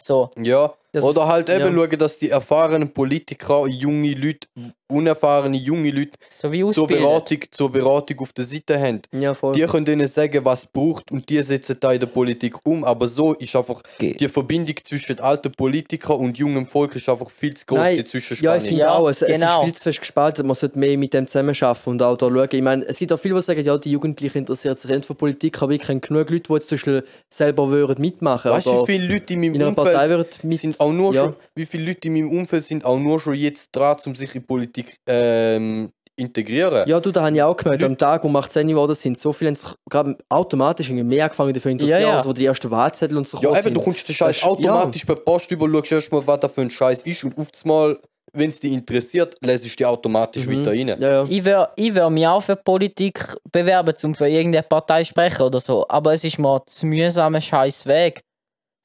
[0.00, 0.30] So.
[0.36, 1.84] Ja, Das- oder halt eben ja.
[1.86, 4.48] schauen, dass die erfahrenen Politiker junge Leute,
[4.90, 6.86] unerfahrene junge Leute So wie zur.
[6.86, 9.02] Beratung, zur Beratung auf der Seite haben.
[9.12, 9.52] Ja, voll.
[9.52, 12.84] Die können ihnen sagen, was es braucht und die setzen da in der Politik um.
[12.84, 17.30] Aber so ist einfach Ge- die Verbindung zwischen alten Politikern und jungem Volk ist einfach
[17.30, 18.56] viel zu groß, Nein, die Ja, Zwischenspannung.
[18.62, 19.58] ich finde Ja, auch, es, es genau.
[19.58, 20.46] ist viel zu fest gespalten.
[20.46, 22.48] Man sollte mehr mit dem zusammenarbeiten und auch da schauen.
[22.50, 25.14] Ich meine, es gibt auch viele, die sagen, ja, die Jugendlichen interessiert sich nicht für
[25.14, 28.82] Politik, aber ich kenne genug Leute, die jetzt zum Beispiel selber würden mitmachen Weißt du,
[28.82, 31.24] wie viele Leute in meinem in Umfeld würden sind auch nur ja.
[31.24, 34.34] schon, wie viele Leute in meinem Umfeld sind auch nur schon jetzt dran, um sich
[34.34, 36.88] in Politik ähm, integrieren?
[36.88, 39.18] Ja, du, da habe ich auch gemerkt, Leute- am Tag, wo wir 18 geworden sind,
[39.18, 42.16] so viele haben sich gerade automatisch irgendwie mehr angefangen dafür zu interessieren, Ja, ja.
[42.16, 43.84] also wo die ersten Wahlzettel und so Ja, eben, du sind.
[43.84, 47.24] kommst den Scheiß automatisch per Post über, schaust erstmal, was da für ein Scheiß ist
[47.24, 47.98] und auf Mal,
[48.32, 50.60] wenn es dich interessiert, lässt du dich automatisch Mhm.
[50.60, 50.88] weiter rein.
[50.88, 51.26] Ja, ja.
[51.28, 55.42] Ich würde ich wär mich auch für Politik bewerben, um für irgendeine Partei zu sprechen
[55.42, 55.86] oder so.
[55.88, 58.20] Aber es ist mir zu mühsamer scheiß Weg.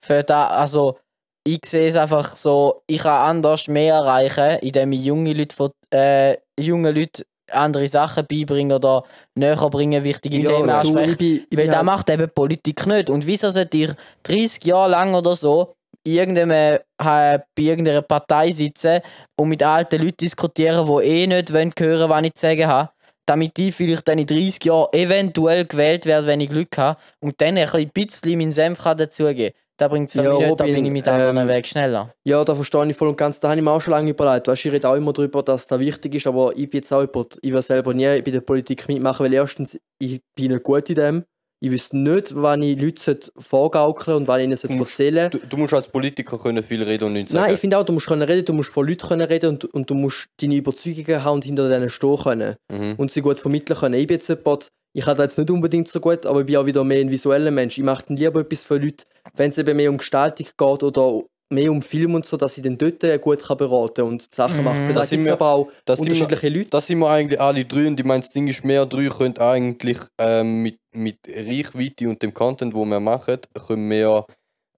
[0.05, 0.97] Für da, also,
[1.45, 6.37] ich sehe es einfach so, ich kann anders mehr erreichen, indem ich junge Leute, äh,
[6.59, 9.03] junge Leute andere Sachen beibringen oder
[9.35, 11.17] näher bringen, wichtige Themen ja, du, ansprechen.
[11.19, 13.09] ich ich Weil bin da halt- macht eben Politik nicht.
[13.09, 15.75] Und wieso sollte ihr 30 Jahre lang oder so
[16.05, 19.01] in irgendeinem, äh, bei irgendeiner Partei sitzen
[19.35, 22.89] und mit alten Leuten diskutieren, die eh nicht wollen hören was ich zu sagen habe,
[23.25, 27.39] damit ich vielleicht dann in 30 Jahren eventuell gewählt werde, wenn ich Glück habe und
[27.39, 30.75] dann ein bisschen meinen Senf kann dazugeben Da bringt es Ja, mich nicht, da Robin,
[30.75, 32.13] bin ich mit anderen ähm, Weg schneller.
[32.23, 33.39] Ja, da verstehe ich voll und ganz.
[33.39, 34.47] Da habe ich mir auch schon lange überlegt.
[34.47, 37.01] Weißt, ich rede auch immer darüber, dass das wichtig ist, aber ich bin jetzt auch
[37.01, 40.89] jemand, ich will selber nie bei der Politik mitmachen, weil erstens, ich bin nicht gut
[40.89, 41.23] in dem.
[41.59, 45.39] Ich wüsste nicht, wann ich Leute vorgaukeln und wann ich ihnen sollte musst- erzählen Du,
[45.39, 47.45] du musst als Politiker können viel reden und nichts sagen.
[47.45, 49.65] Nein, ich finde auch, du musst können reden, du musst von Leuten können reden und,
[49.73, 52.95] und du musst deine Überzeugungen haben und hinter denen stehen können mhm.
[52.97, 53.93] und sie gut vermitteln können.
[53.95, 56.55] Ich bin jetzt jemand, ich kann das jetzt nicht unbedingt so gut, aber ich bin
[56.57, 57.77] auch wieder mehr ein visueller Mensch.
[57.77, 61.21] Ich mache dann lieber etwas für Leute, wenn es eben mehr um Gestaltung geht oder
[61.51, 64.57] mehr um Film und so, dass ich dann dort äh, gut kann beraten und Sachen
[64.59, 64.63] Mhm.
[64.63, 64.87] machen.
[64.87, 66.69] Für Da das sind gibt es aber auch sind wir- unterschiedliche Leute.
[66.71, 69.37] Das sind wir eigentlich alle drei und ich meine, das Ding ist, mehr drei können
[69.37, 74.25] eigentlich ähm, mit, mit Reichweite und dem Content, wo wir machen, können wir,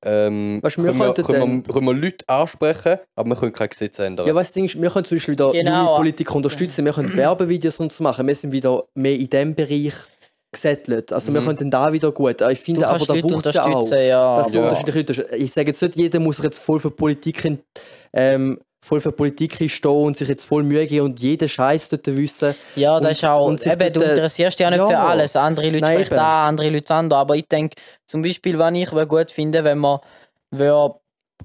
[0.06, 3.54] ähm, Weißt du, wir können, wir, können, wir, können wir Leute ansprechen, aber wir können
[3.54, 4.28] kein Gesetz ändern.
[4.28, 5.84] ja, weißt du, das Ding ist, wir können zum Beispiel wieder Genau.
[5.86, 9.56] junge Politiker unterstützen, wir können Werbevideos und so machen, wir sind wieder mehr in diesem
[9.56, 9.94] Bereich
[10.52, 11.12] gesettelt.
[11.12, 11.56] Also wir Mhm.
[11.58, 12.40] können da wieder gut.
[12.42, 13.92] Ich Du finde aber, kannst da braucht es ja auch.
[13.92, 14.36] ja.
[14.38, 14.64] dass du Ja.
[14.70, 15.36] unterschiedliche Leute.
[15.36, 17.60] Ich sage jetzt nicht, jeder muss sich jetzt voll für Politik in-
[18.14, 22.08] ähm, voll für Politik einstehen und sich jetzt voll Mühe geben und jeden Scheiß dort
[22.08, 22.56] wissen.
[22.76, 23.46] Ja, das Und- ist auch.
[23.48, 24.88] und Eben, du äh, interessierst dich ja nicht ja.
[24.88, 25.36] für alles.
[25.36, 27.20] Andere Leute Nein, sprechen da, andere Leute das andere.
[27.20, 30.00] Aber ich denke, zum Beispiel, was ich gut finde, wenn man
[30.52, 30.96] wär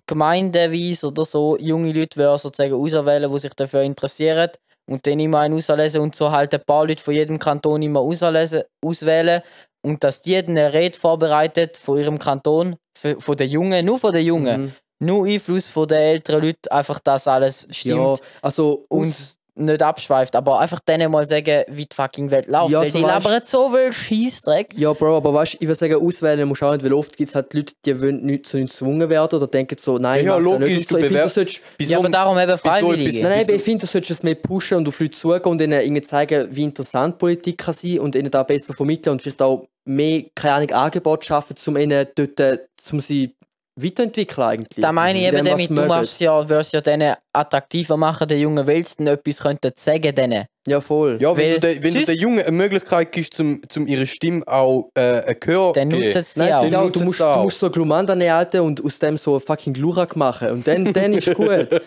[0.06, 4.50] gemeindeweise oder so junge Leute wär sozusagen auswählen, die sich dafür interessieren
[4.88, 8.00] und dann immer einen auslesen und so halt ein paar Leute von jedem Kanton immer
[8.00, 9.42] auslesen, auswählen
[9.82, 14.12] und dass die eine Rede vorbereitet von ihrem Kanton, für, von den Jungen, nur von
[14.12, 14.72] den Jungen, Mhm.
[15.00, 19.14] Nur Einfluss von den älteren Leuten, einfach dass alles stimmt Ja, also und
[19.56, 22.70] nicht abschweift, aber einfach denen mal sagen, wie die fucking Welt läuft.
[22.70, 24.68] Ja, weil so die labern so viel Scheissdreck.
[24.76, 27.14] Ja, Bro, aber weißt du, ich würde sagen, auswählen musst du auch nicht, weil oft
[27.14, 30.24] gibt es halt Leute, die wollen nicht zu nichts gezwungen werden oder denken so, nein,
[30.24, 30.78] Ja, das logisch, nicht.
[30.78, 30.96] Und so.
[30.96, 33.06] du Ich finde, du bewerbst- solltest, Wieso- Ja, aber darum eben freiwillig.
[33.08, 35.60] etwas- nein, nein, ich finde, du solltest es mehr pushen und auf Leute zugehen und
[35.60, 39.42] ihnen irgendwie zeigen, wie interessant Politik kann sein und ihnen da besser vermitteln und vielleicht
[39.42, 42.58] auch mehr, keine Ahnung, Angebote schaffen, um ihnen dort, äh,
[42.92, 43.34] um sie
[43.82, 44.82] weiterentwickeln eigentlich.
[44.82, 48.66] Da meine ich eben damit, du machst ja, wirst ja denen attraktiver machen, den jungen
[48.66, 50.46] Wels, dann etwas könnten sagen denen.
[50.66, 51.16] Ja, voll.
[51.22, 54.06] Ja, wenn, Weil du, de, wenn du den Jungen eine Möglichkeit gibst, zum, zum ihre
[54.06, 56.02] Stimme auch äh, ein Gehör Dann geben.
[56.04, 56.62] nutzt es die auch.
[56.62, 60.50] genau, du musst, du musst so Glumand anhalten und aus dem so fucking Glurak machen.
[60.50, 61.68] Und dann, dann ist gut.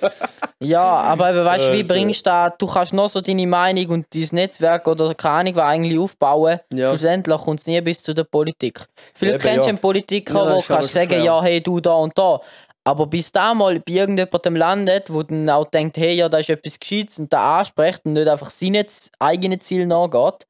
[0.59, 3.85] Ja, aber weißt du, wie Äh, bringst du da, du kannst noch so deine Meinung
[3.89, 6.59] und dein Netzwerk oder keine Ahnung, was eigentlich aufbauen.
[6.73, 6.89] Ja.
[6.91, 8.79] Schlussendlich kommt es nie bis zu der Politik.
[9.13, 9.67] Vielleicht Eben, kennst du ja.
[9.69, 11.21] einen Politiker, Ja, wo kannst sagen, schwer.
[11.23, 12.39] ja, hey, du da und da.
[12.85, 16.49] Aber bis da mal bei irgendjemandem landet, wo dann auch denkt, hey, ja, da ist
[16.49, 18.85] etwas Gescheites und da anspricht und nicht einfach seine
[19.19, 20.45] eigenen Ziele nachgeht,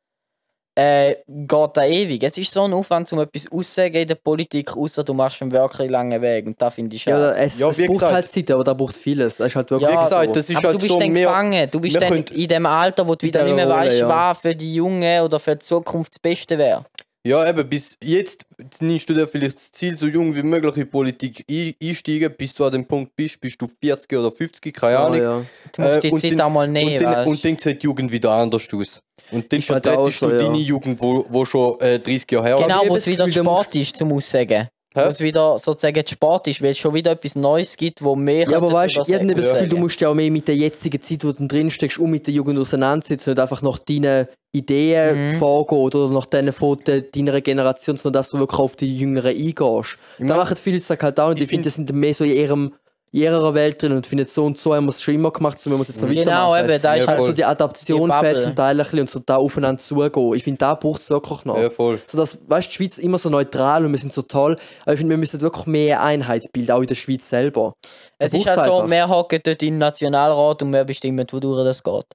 [0.76, 2.24] äh, geht da ewig.
[2.24, 5.52] Es ist so ein Aufwand, um etwas auszusagen in der Politik, außer du machst einen
[5.52, 6.48] wirklich langen Weg.
[6.48, 7.36] Und da finde ich schade.
[7.38, 9.38] Ja, es, Ja, es braucht gesagt- halt Zeit, aber da braucht vieles.
[9.38, 10.32] Das ist halt wirklich Wie gesagt, so.
[10.32, 11.28] das ist aber halt du bist so dann mehr...
[11.28, 11.68] gefangen.
[11.70, 14.10] Du bist dann in dem Alter, wo du wieder nicht mehr weißt, ja.
[14.10, 16.84] was für die Jungen oder für die Zukunft das Beste wäre.
[17.26, 18.46] Ja, eben, bis jetzt
[18.82, 22.54] nimmst du dir vielleicht das Ziel, so jung wie möglich in Politik ein- einsteigen, bis
[22.54, 25.22] du an dem Punkt bist, bist du 40 oder 50, keine Ahnung.
[25.22, 25.46] ja.
[25.72, 26.94] Du musst Äh, die und Zeit dann- auch mal nehmen.
[26.98, 29.00] Und dann, und dann sieht die Jugend wieder anders aus.
[29.32, 30.42] Und dann Ist halt auch vertretest so, du ja.
[30.42, 33.32] deine Jugend, wo, wo schon äh, 30 Jahre her genau, ich wo es das wieder
[33.32, 34.68] Sport ist, zum Aussagen.
[34.96, 35.08] Hä?
[35.10, 38.58] es wieder sozusagen Sport ist, weil es schon wieder etwas Neues gibt, wo mehr Ja,
[38.58, 39.52] aber weißt du, ich habe nicht das.
[39.52, 42.10] Gefühl, du musst ja auch mehr mit der jetzigen Zeit, wo du drin steckst, um
[42.12, 45.36] mit der Jugend auseinandersetzen und einfach nach deinen Ideen Mhm.
[45.36, 49.36] vorgehen oder nach denen von de- deiner Generation, sondern dass du wirklich auf die Jüngeren
[49.36, 49.98] eingehst.
[50.20, 52.14] Ich Da machen viele Leute halt auch und ich ich finde, find- die sind mehr
[52.14, 52.74] so in ihrem
[53.14, 55.80] in ihrer Welt drin und finden so und so haben wir immer gemacht, so müssen
[55.80, 56.70] wir es jetzt noch Genau, weitermachen.
[56.72, 57.36] eben, da ist Ja, halt Also voll.
[57.36, 60.34] die Adaption Die fehlt zum Teil ein bisschen und so da aufeinander zugehen.
[60.34, 61.58] Ich finde, da braucht es wirklich noch.
[61.58, 62.02] Ja, voll.
[62.08, 64.98] So dass, weißt, die Schweiz immer so neutral und wir sind so toll, aber ich
[65.00, 67.74] finde, wir müssen wirklich mehr Einheit bilden, auch in der Schweiz selber.
[68.18, 68.90] Da Es ist halt so, einfach.
[68.90, 72.06] wir hocken dort im Nationalrat und wir bestimmen, wodurch das geht.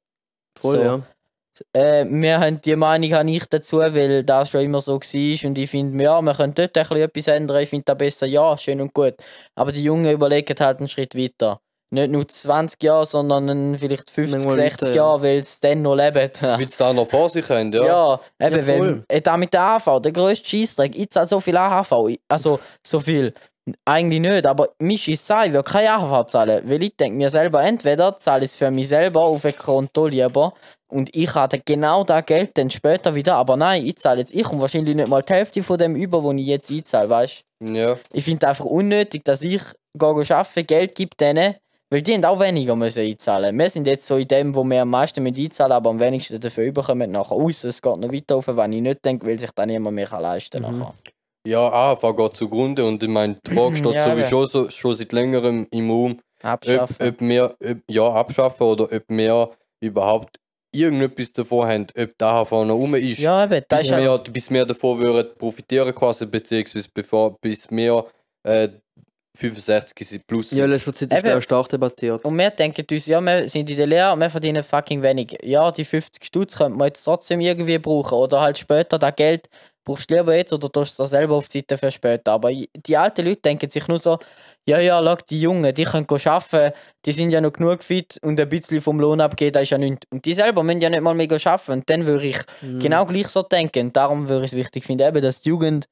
[0.61, 0.83] Voll, so.
[0.83, 1.01] ja.
[1.73, 5.59] Äh, wir haben die Meinung habe ich dazu, weil das schon immer so war und
[5.59, 8.57] ich finde, ja, wir können dort ein bisschen etwas ändern, ich finde das besser, ja,
[8.59, 9.15] schön und gut.
[9.55, 11.61] Aber die Jungen überlegen halt einen Schritt weiter.
[11.91, 14.97] Nicht nur 20 Jahre, sondern vielleicht 50, Manchmal 60 weiter, ja.
[14.97, 16.31] Jahre, weil es dann noch leben.
[16.59, 17.85] Wie sie da noch vor sich haben, ja.
[17.87, 21.41] Ja, eben, Ja, weil äh, da mit der AHV, der grösste Scheissdreck, ich zahle so
[21.41, 23.33] viel AHV, also so viel,
[23.85, 27.63] eigentlich nicht, aber mich ist sein, will keine AHV zahlen, weil ich denke mir selber,
[27.63, 30.55] entweder zahle ich es für mich selber auf ein Konto lieber
[30.89, 34.45] und ich habe genau das Geld dann später wieder, aber nein, ich zahle jetzt, ich
[34.45, 37.99] komme wahrscheinlich nicht mal die Hälfte von dem über, wo ich jetzt einzahle, weißt ja.
[38.13, 39.63] Ich finde einfach unnötig, dass ich
[39.95, 41.57] gehe arbeiten, Geld gebe denen,
[41.91, 43.59] weil die haben auch weniger müssen einzahlen.
[43.59, 46.39] Wir sind jetzt so in dem, wo wir am meisten mit einzahlen, aber am wenigsten
[46.39, 47.65] dafür überkommen nachher aus.
[47.65, 50.63] Es geht noch weiter auf, wenn ich nicht denke, weil sich dann niemand mehr leisten
[50.63, 50.75] kann.
[50.75, 50.79] Mhm.
[50.81, 50.95] nachher.
[51.47, 55.13] Ja, AHV geht zugrunde und ich meine, die Frage steht Ja, sowieso so, schon seit
[55.13, 57.09] längerem im Raum, ob, Abschaffen.
[57.09, 60.39] ob wir ob, ja, abschaffen oder ob wir überhaupt
[60.75, 63.19] irgendetwas davon haben, ob die AHV noch rum ist.
[63.19, 67.37] ja, eben, das bis, ist ja, wir, bis wir davon würden profitieren quasi, beziehungsweise bevor,
[67.41, 68.05] bis wir
[68.43, 68.69] äh,
[69.39, 72.25] 65 sind plus Ja, letzte Zeit ist der stark debattiert.
[72.25, 75.39] Und wir denken uns, ja, wir sind in der Lehre, wir verdienen fucking wenig.
[75.43, 78.15] Ja, die 50 Stutz könnte man jetzt trotzdem irgendwie brauchen.
[78.15, 79.49] Oder halt später das Geld
[79.89, 82.33] brauchst du lieber jetzt oder tust du das selber auf die Seite für später.
[82.33, 84.19] Aber die alten Leute denken sich nur so,
[84.67, 86.75] ja, ja, schau, die Jungen, die können arbeiten,
[87.07, 89.79] die sind ja noch genug fit und ein bisschen vom Lohn abgeben, das ist ja
[89.79, 90.07] nichts.
[90.13, 91.73] Und die selber müssen ja nicht mal mehr arbeiten.
[91.73, 92.79] Und dann würde ich Mhm.
[92.81, 93.87] genau gleich so denken.
[93.87, 95.87] Und darum würde ich es wichtig finden, eben, dass die Jugend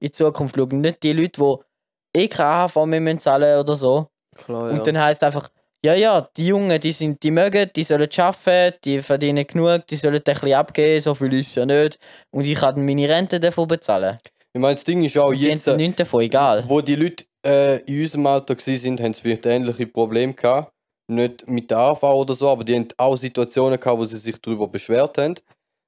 [0.00, 0.72] in die Zukunft schaut.
[0.72, 4.08] Nicht die Leute, die eh keine AHV mehr zahlen oder so.
[4.34, 4.76] Klar, ja.
[4.76, 5.48] Und dann heißt es einfach,
[5.84, 9.96] ja, ja, die Jungen, die, sind, die mögen, die sollen arbeiten, die verdienen genug, die
[9.96, 11.98] sollen ein bisschen abgeben, so viel ist ja nicht.
[12.30, 14.18] Und ich kann meine Rente davon bezahlen.
[14.52, 16.64] Ich meine, das Ding ist auch die jetzt, äh, nichts davon, egal.
[16.68, 20.72] wo die Leute äh, in unserem Alter waren, haben sie vielleicht ähnliche Probleme gehabt.
[21.08, 24.40] Nicht mit der AV oder so, aber die haben auch Situationen gehabt, wo sie sich
[24.40, 25.34] darüber beschwert haben.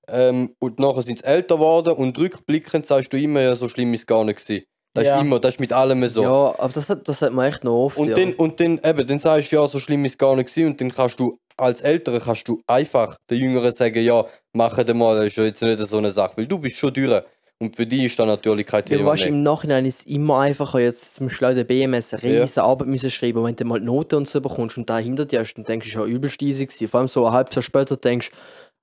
[0.08, 3.94] Ähm, und nachher sind sie älter geworden und rückblickend sagst du immer, ja, so schlimm
[3.94, 4.64] ist es gar nicht gewesen.
[4.94, 5.16] Das Ja.
[5.16, 6.22] ist immer, das ist mit allem so.
[6.22, 7.96] Ja, aber das hat, das hat man echt noch oft.
[7.98, 8.14] Und, ja.
[8.14, 10.68] dann, und dann, eben, dann sagst du, ja, so schlimm ist es gar nicht gewesen.
[10.68, 14.96] Und dann kannst du, als Ältere kannst du einfach den Jüngeren sagen, ja, mach den
[14.96, 16.34] mal, das ist ja jetzt nicht so eine Sache.
[16.36, 17.22] Weil du bist schon durch.
[17.60, 19.28] Und für die ist das natürlich kein Ja, Thema weißt, mehr.
[19.32, 22.88] im Nachhinein ist es immer einfacher, jetzt zum Beispiel auch der BMS eine riesige Arbeit
[22.88, 25.40] müssen schreiben, und wenn du mal die Noten und so bekommst und da hinter dir
[25.40, 26.88] hast, dann denkst du, es war ja übelst easy gewesen.
[26.88, 28.36] Vor allem so ein halbes Jahr später denkst du,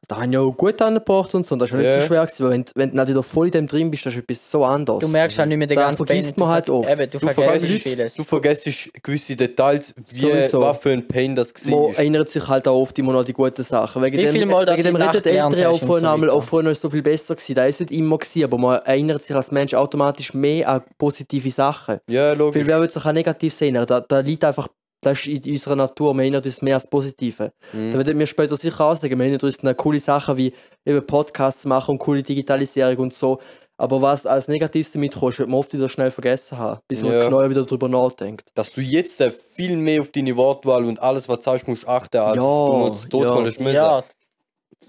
[0.08, 2.26] da haben ja auch gut angebracht und so, und das ist ja nicht so schwer
[2.26, 4.52] gewesen, weil wenn, wenn du natürlich da voll in dem drin bist, das ist etwas
[4.52, 5.00] so anderes.
[5.00, 6.40] Du merkst halt nicht mehr den Da ganzen vergisst Pain.
[6.40, 6.90] man Du halt oft.
[6.90, 8.16] Eben, du, Du vergisst vieles.
[8.16, 10.62] du vergisst gewisse Details, wie, Sowieso.
[10.62, 11.90] was für ein Pain das Man war.
[11.98, 14.02] erinnert sich halt auch oft immer noch an die guten Sachen.
[14.02, 16.44] Wegen Wie dem, viel Mal, dass wegen dem redet Ältere auch vorhin so einmal, auch
[16.44, 17.56] vorhin ist so viel besser gewesen.
[17.56, 21.50] Da ist nicht immer gewesen, aber man erinnert sich als Mensch automatisch mehr an positive
[21.52, 22.00] Sachen.
[22.10, 22.68] Ja, Weil logisch.
[22.68, 23.76] wer will sich auch negativ sehen?
[23.88, 24.68] Da, da liegt einfach,
[25.02, 27.52] das ist in unserer Natur, man erinnert uns mehr als Positive.
[27.74, 27.92] Mhm.
[27.92, 30.54] Da werden wir später sicher auch sagen, wir erinnern uns an coole Sachen wie
[30.86, 33.40] eben Podcasts machen und coole Digitalisierung und so.
[33.78, 37.14] Aber was als Negatives damit kommt, wird man oft wieder schnell vergessen haben, bis man
[37.14, 37.24] Ja.
[37.26, 38.50] genau wieder darüber nachdenkt.
[38.54, 41.88] Dass du jetzt äh, viel mehr auf deine Wortwahl und alles, was du sagst, musst
[41.88, 43.32] achten, als Ja, du zu Tod ja.
[43.32, 43.76] kommst müssen.
[43.76, 44.04] Ja,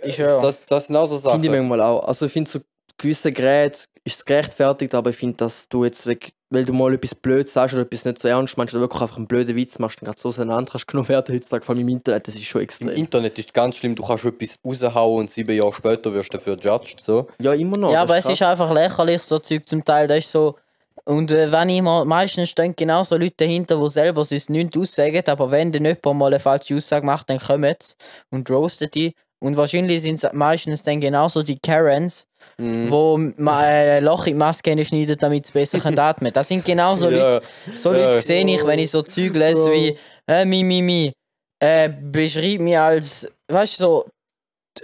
[0.02, 0.42] ich höre.
[0.42, 1.40] Das, das sind auch so Sachen.
[1.40, 2.06] Finde ich manchmal auch.
[2.06, 2.60] Also ich finde, so
[2.98, 6.92] gewisse Geräte ist es gerechtfertigt, aber ich finde, dass du jetzt, weg, weil du mal
[6.92, 9.78] etwas blöd sagst oder etwas nicht so ernst meinst oder wirklich einfach einen blöden Witz
[9.78, 12.44] machst, dann gerade so auseinander kannst genommen werden heutzutage, vor allem im Internet, das ist
[12.44, 12.88] schon Im extrem.
[12.90, 16.38] Internet ist es ganz schlimm, du kannst etwas raushauen und sieben Jahre später wirst du
[16.38, 17.00] dafür judged.
[17.00, 17.28] So.
[17.40, 17.92] Ja, immer noch.
[17.92, 18.34] Ja, aber es krass.
[18.34, 20.06] ist einfach lächerlich, so Zeug zum Teil.
[20.06, 20.56] Das ist so.
[21.04, 24.76] Und äh, wenn ich mal, meistens stehen genau so Leute dahinter, die selber sonst nichts
[24.76, 27.94] aussagen, aber wenn dann jemand mal eine falsche Aussage macht, dann kommen sie
[28.30, 29.14] und roasten die.
[29.40, 32.90] Und wahrscheinlich sind es meistens dann genauso die Karens, Mhm.
[32.90, 36.64] wo ma- äh, Loch in die Maske schneiden, damit sie besser können atmen Das sind
[36.64, 37.18] genauso Ja.
[37.34, 37.46] Leute.
[37.74, 38.04] So Ja.
[38.06, 39.72] Leute sehe ich, wenn ich so Zeug lese Bro.
[39.72, 39.96] wie
[40.28, 41.12] äh, mi, mi, mi.
[41.62, 44.04] Äh, beschreib mich als, weißt du, so,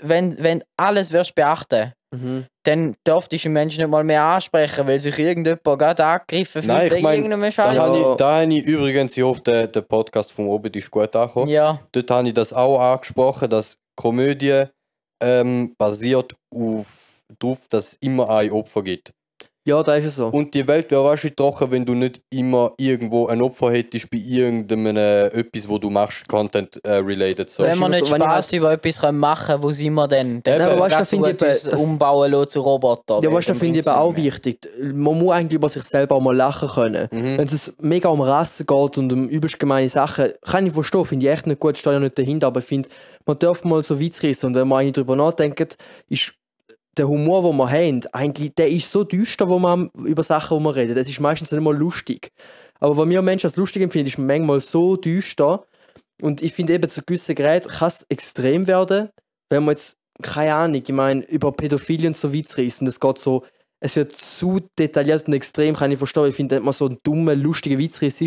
[0.02, 2.46] wenn, wenn alles wirst beachten Mhm.
[2.64, 6.66] dann dürftest du einen Menschen nicht mal mehr ansprechen, weil sich irgendjemand gerade angegriffen fühlt
[6.74, 8.10] Nein, ich wegen mein, irgendeinem Da, habe Ja.
[8.12, 11.48] ich, da habe ich übrigens, ich hoffe, der, der Podcast vom Oben ist gut angekommen.
[11.48, 14.62] Ja, Dort habe ich das auch angesprochen, dass Komödie
[15.22, 16.86] ähm, basiert auf
[17.38, 19.12] darauf, dass es immer ein Opfer gibt.
[19.66, 20.28] Ja, da ist es so.
[20.28, 24.16] Und die Welt wäre wahrscheinlich trocken, wenn du nicht immer irgendwo ein Opfer hättest bei
[24.16, 27.50] irgendeinem äh, etwas, wo du machst, Content äh, related.
[27.50, 27.64] So.
[27.64, 29.92] wenn wir immer nicht so, wenn ich Spaß über etwas können machen können, wo sind
[29.92, 30.42] wir denn?
[30.42, 33.22] Dann Ja, weißt ganz finde ich das- umbauen lassen zu Robotern.
[33.22, 34.66] Ja, weißt du, dann finde ich eben auch wichtig.
[34.80, 37.06] Man muss eigentlich über sich selber auch mal lachen können.
[37.12, 37.36] Mhm.
[37.36, 41.26] Wenn es mega um Rassen geht und um übelst gemeine Sachen, kann ich verstehen, finde
[41.26, 42.88] ich echt nicht gut, stehe ja nicht dahinter, aber ich finde,
[43.26, 45.76] man darf mal so Witz reissen und wenn man eigentlich darüber nachdenkt,
[46.08, 46.32] ist
[46.98, 50.60] der Humor, den wir haben, eigentlich, der ist so düster, wo man über Sachen, wo
[50.60, 50.96] man redet.
[50.96, 52.32] Das ist meistens nicht mal lustig.
[52.80, 55.64] Aber was wir Menschen als lustig empfinden, ist manchmal so düster.
[56.20, 59.08] Und ich finde eben, zu gewissen Geräten kann es extrem werden,
[59.50, 62.98] wenn man jetzt, keine Ahnung, ich meine, über Pädophilie und so Witz reißt und es
[62.98, 63.44] geht so,
[63.80, 66.26] es wird zu detailliert und extrem, kann ich verstehen.
[66.26, 68.20] Ich finde, wenn man so einen dummen, lustigen Witz ist,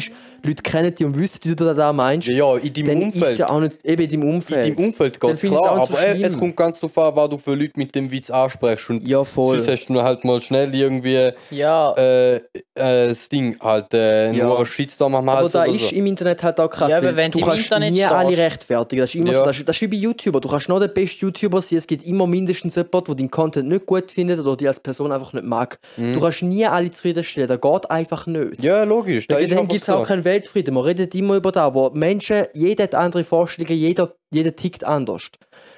[0.44, 2.98] Leute kennen dich und wissen, wie du da, da meinst, Ja, ja, in deinem dann
[3.10, 3.32] ist Umfeld.
[3.34, 4.66] es ja auch nicht, eben in deinem Umfeld.
[4.66, 7.30] in deinem Umfeld es klar, auch nicht so aber es kommt ganz darauf an, was
[7.30, 8.90] du für Leute mit dem Witz ansprichst.
[8.90, 9.58] Und ja, voll.
[9.58, 12.42] sonst hast du halt mal schnell irgendwie Ja, äh, äh,
[12.76, 14.46] das Ding halt, äh, Ja.
[14.46, 15.96] nur einen Shitstorm am Aber Hals da oder ist so.
[15.96, 18.38] im Internet halt auch krass, Ja, aber wenn du im kannst Internet nie stehst- alle
[18.38, 19.02] rechtfertigen.
[19.02, 19.40] Das ist immer Ja.
[19.40, 20.40] so, das ist, das ist wie bei YouTuber.
[20.40, 23.68] Du kannst noch der beste YouTuber sein, es gibt immer mindestens jemanden, der deinen Content
[23.68, 25.80] nicht gut findet oder dich als Person einfach nicht mag.
[25.98, 28.60] Du kannst nie alle zufriedenstellen, das geht einfach nicht.
[28.60, 28.66] Mhm.
[28.66, 29.28] Ja, logisch.
[29.28, 30.74] Da einfach gibt es auch keinen Weltfrieden.
[30.74, 35.30] Man redet immer über das, aber Menschen, jeder hat andere Vorstellungen, jeder, jeder tickt anders.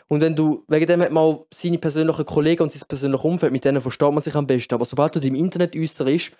[0.07, 3.51] Und wenn du, wegen dem hat man auch seine persönlichen Kollegen und sein persönliches Umfeld,
[3.51, 4.75] mit denen versteht man sich am besten.
[4.75, 6.31] Aber sobald du dich im Internet äußerst,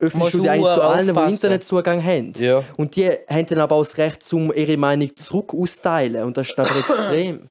[0.00, 1.32] öffnest du dich eigentlich zu allen, die.
[1.32, 2.32] Internetzugang haben.
[2.36, 2.64] Ja.
[2.76, 6.24] Und die haben dann aber auch das Recht, um ihre Meinung zurück auszuteilen.
[6.24, 7.48] Und das ist einfach extrem.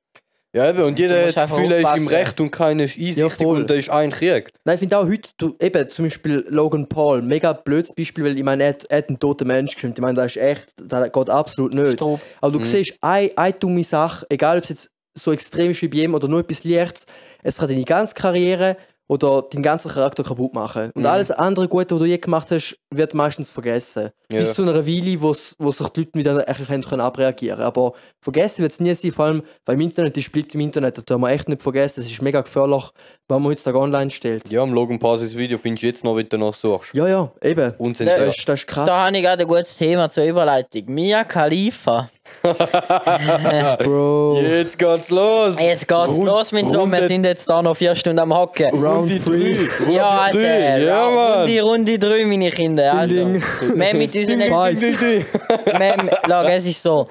[0.54, 0.84] Ja, eben.
[0.84, 2.08] Und jeder hat das Gefühl, er ist im.
[2.08, 3.62] Recht und keiner ist einsichtig voll.
[3.62, 4.52] und da ist ein Krieg.
[4.66, 8.38] Nein, ich finde auch heute, du, eben zum Beispiel Logan Paul, mega blödes Beispiel, weil
[8.38, 9.98] ich meine, er hat, er hat einen toten Mensch gefilmt.
[9.98, 11.94] Ich meine, das ist echt, das geht absolut nicht.
[11.94, 12.22] Strupp.
[12.42, 12.66] Aber du Mhm.
[12.66, 16.14] siehst, eine, eine dumme Sache, egal ob es jetzt so extrem ist wie bei ihm
[16.16, 17.06] oder nur etwas Leichtes,
[17.44, 20.92] es kann deine ganze Karriere oder deinen ganzen Charakter kaputt machen.
[20.96, 21.06] Und Mhm.
[21.08, 24.10] alles andere Gute, was du je gemacht hast, wird meistens vergessen.
[24.32, 24.40] Ja.
[24.40, 27.68] Bis zu einer Weile, wo wo sich die Leute wieder können können abreagieren können.
[27.68, 30.98] Aber vergessen wird es nie sein, vor allem, weil im Internet ist, bleibt im Internet.
[30.98, 32.00] Das darf man echt nicht vergessen.
[32.02, 32.84] Es ist mega gefährlich,
[33.28, 34.50] was man heutzutage online stellt.
[34.50, 36.94] Ja, im Logan Paul sein Video findest du jetzt noch, wenn du danach suchst.
[36.94, 37.74] Ja, ja, eben.
[37.78, 38.20] Unzensiert.
[38.20, 38.86] Das ist, das ist krass.
[38.88, 40.84] Da habe ich gerade ein gutes Thema zur Überleitung.
[40.88, 42.10] Mia Khalifa.
[43.84, 44.42] Bro.
[44.42, 45.56] Jetzt geht's los!
[45.60, 46.86] Jetzt geht's Rund- los mit so.
[46.86, 48.70] Wir sind jetzt da noch vier Stunden am Hocken.
[48.74, 49.56] Round Runde three.
[49.56, 49.86] drei.
[49.86, 50.78] Runde Ja, Alter.
[50.80, 51.08] Ja.
[51.08, 52.94] Runde, Runde 3, meine Kinder.
[52.94, 54.82] Also, wir mit unseren Fight.
[54.82, 55.26] wir
[55.92, 57.08] haben- Schau, es ist so.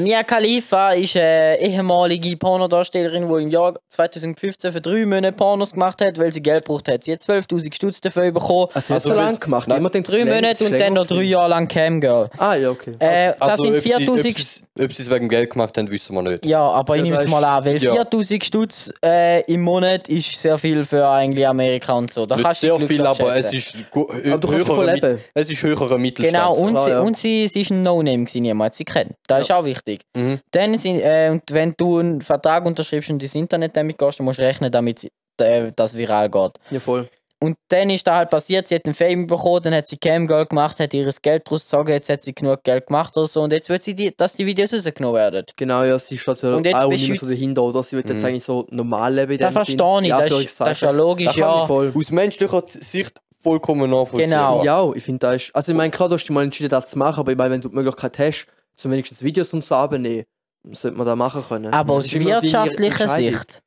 [0.00, 6.00] Mia Khalifa ist eine ehemalige Pornodarstellerin, die im Jahr 2015 für drei Monate Pornos gemacht
[6.00, 7.04] hat, weil sie Geld braucht hat.
[7.04, 8.68] Sie hat 12.000 Stutz dafür bekommen.
[8.74, 9.68] Also, Also so lange gemacht.
[9.68, 12.28] Nein, Immer Drei Monate und dann noch drei Jahre lang Camgirl.
[12.38, 12.94] Ah, ja, okay.
[12.98, 15.78] Äh, das Also, sind ob sie- ob 4000 sie- Ob sie es wegen Geld gemacht
[15.78, 16.44] haben, wissen wir nicht.
[16.46, 17.92] Ja, aber ich Ja, nehme da es mal an, weil ja.
[17.92, 22.26] 4000 Stutz äh, im Monat ist sehr viel für eigentlich Amerika und so.
[22.26, 26.34] Da Nicht kannst du sehr viel, aber es ist, Aber höherer, es ist höherer Mittelstand.
[26.36, 27.00] Genau, und, Klar, sie, ja.
[27.02, 29.12] und sie, sie ist ein No-Name, gewesen, niemand hat sie kennt.
[29.28, 30.02] Das ist auch wichtig.
[30.16, 30.40] Mhm.
[30.50, 34.24] Dann sind, äh, und wenn du einen Vertrag unterschreibst und ins Internet damit gehst, dann
[34.24, 36.52] musst du rechnen, damit äh, das viral geht.
[36.70, 37.08] Ja, voll.
[37.40, 40.46] Und dann ist da halt passiert, sie hat einen Fame bekommen, dann hat sie Camgirl
[40.46, 43.52] gemacht, hat ihr Geld daraus gezogen, jetzt hat sie genug Geld gemacht oder so und
[43.52, 45.44] jetzt will sie, die, dass die Videos rausgenommen werden.
[45.54, 47.82] Genau, ja, sie steht ja Und jetzt auch nicht mehr so dahinter, oder?
[47.82, 48.28] Sie wird jetzt Mhm.
[48.28, 51.26] eigentlich so normal leben in Das verstehe ich, Ja, das, ist, das ist ja logisch,
[51.26, 51.48] Das ja.
[51.50, 54.62] Aus menschlicher Sicht vollkommen nachvollziehbar.
[54.62, 54.64] Genau.
[54.64, 55.54] Ja, ich finde das ist.
[55.54, 57.50] Also, ich meine, klar, du hast dich mal entschieden, das zu machen, aber ich meine,
[57.50, 60.24] wenn du die Möglichkeit hast, zum wenigstens Videos und so abnehmen,
[60.72, 61.72] sollte man das machen können.
[61.72, 63.08] Aber aus wirtschaftlicher.
[63.08, 63.62] Sicht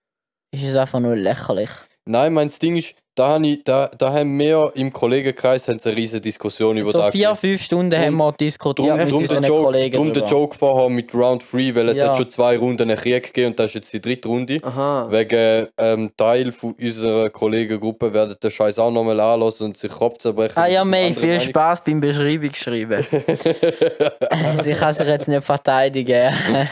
[0.52, 1.70] ist es einfach nur lächerlich.
[2.06, 5.96] Nein, mein Ding ist, da, habe ich, da, da haben wir im Kollegenkreis haben eine
[5.96, 7.40] riesige Diskussion über So das vier, gehabt.
[7.42, 10.28] fünf Stunden Drum- haben wir diskutiert Drum, mit drum, unseren Joke, Kollegen der drüber.
[10.28, 12.10] Joke vorher mit Round 3, weil es Ja.
[12.12, 14.58] hat schon zwei Runden einen Krieg gegeben und das ist jetzt die dritte Runde.
[14.62, 15.08] Aha.
[15.10, 20.20] Wegen ähm, Teil von unserer Kollegengruppe werden den Scheiß auch nochmal anlassen und sich Kopf
[20.20, 20.54] zerbrechen.
[20.56, 21.48] Ah ja, May, viel Meinung.
[21.50, 23.04] Spaß beim Beschreibungsschreiben.
[24.64, 26.34] Sie kann sich jetzt nicht verteidigen.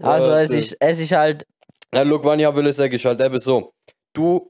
[0.00, 1.44] Also es ist, es ist halt,
[1.92, 3.72] Ja, schau, was ich auch sagen, ist halt eben so.
[4.12, 4.48] Du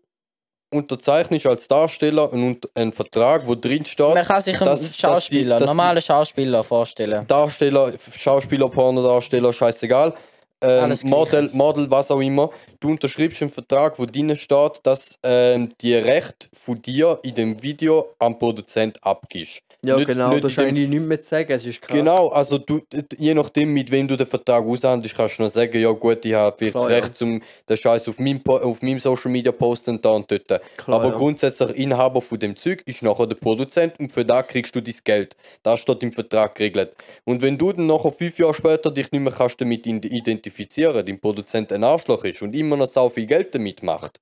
[0.70, 4.92] unterzeichnest als Darsteller einen, einen Vertrag, wo drin steht, man kann sich einen dass- dass
[4.92, 7.26] die- Schauspieler, dass normalen Schauspieler vorstellen.
[7.26, 10.12] Darsteller, Schauspieler, Pornodarsteller, scheißegal.
[10.60, 10.98] Ähm.
[11.04, 12.50] Model, Model, was auch immer.
[12.80, 17.60] Du unterschreibst einen Vertrag, wo drin steht, dass ähm, die Rechte von dir in dem
[17.60, 19.62] Video am Produzent abgibst.
[19.84, 21.96] Ja, nicht- genau, nicht da ist in dem- eigentlich nichts mehr sagen, es ist krass.
[21.96, 22.80] Genau, also du,
[23.18, 26.34] je nachdem, mit wem du den Vertrag aushandelst, kannst du noch sagen, ja gut, ich
[26.34, 29.90] habe vielleicht Klar, das Recht, zum den Scheiß auf meinem, auf meinem Social Media posten
[29.96, 30.46] und da und dort.
[30.46, 31.16] Klar, Aber ja.
[31.18, 34.94] grundsätzlich Inhaber von dem Zeug ist nachher der Produzent und für da kriegst du dein
[35.02, 35.34] Geld.
[35.64, 36.94] Das steht im Vertrag geregelt.
[37.24, 41.18] Und wenn du dann nachher fünf Jahre später dich nicht mehr kannst damit identifizieren, dein
[41.20, 44.18] Produzent ein Arschloch ist und immer noch so viel Geld damit macht,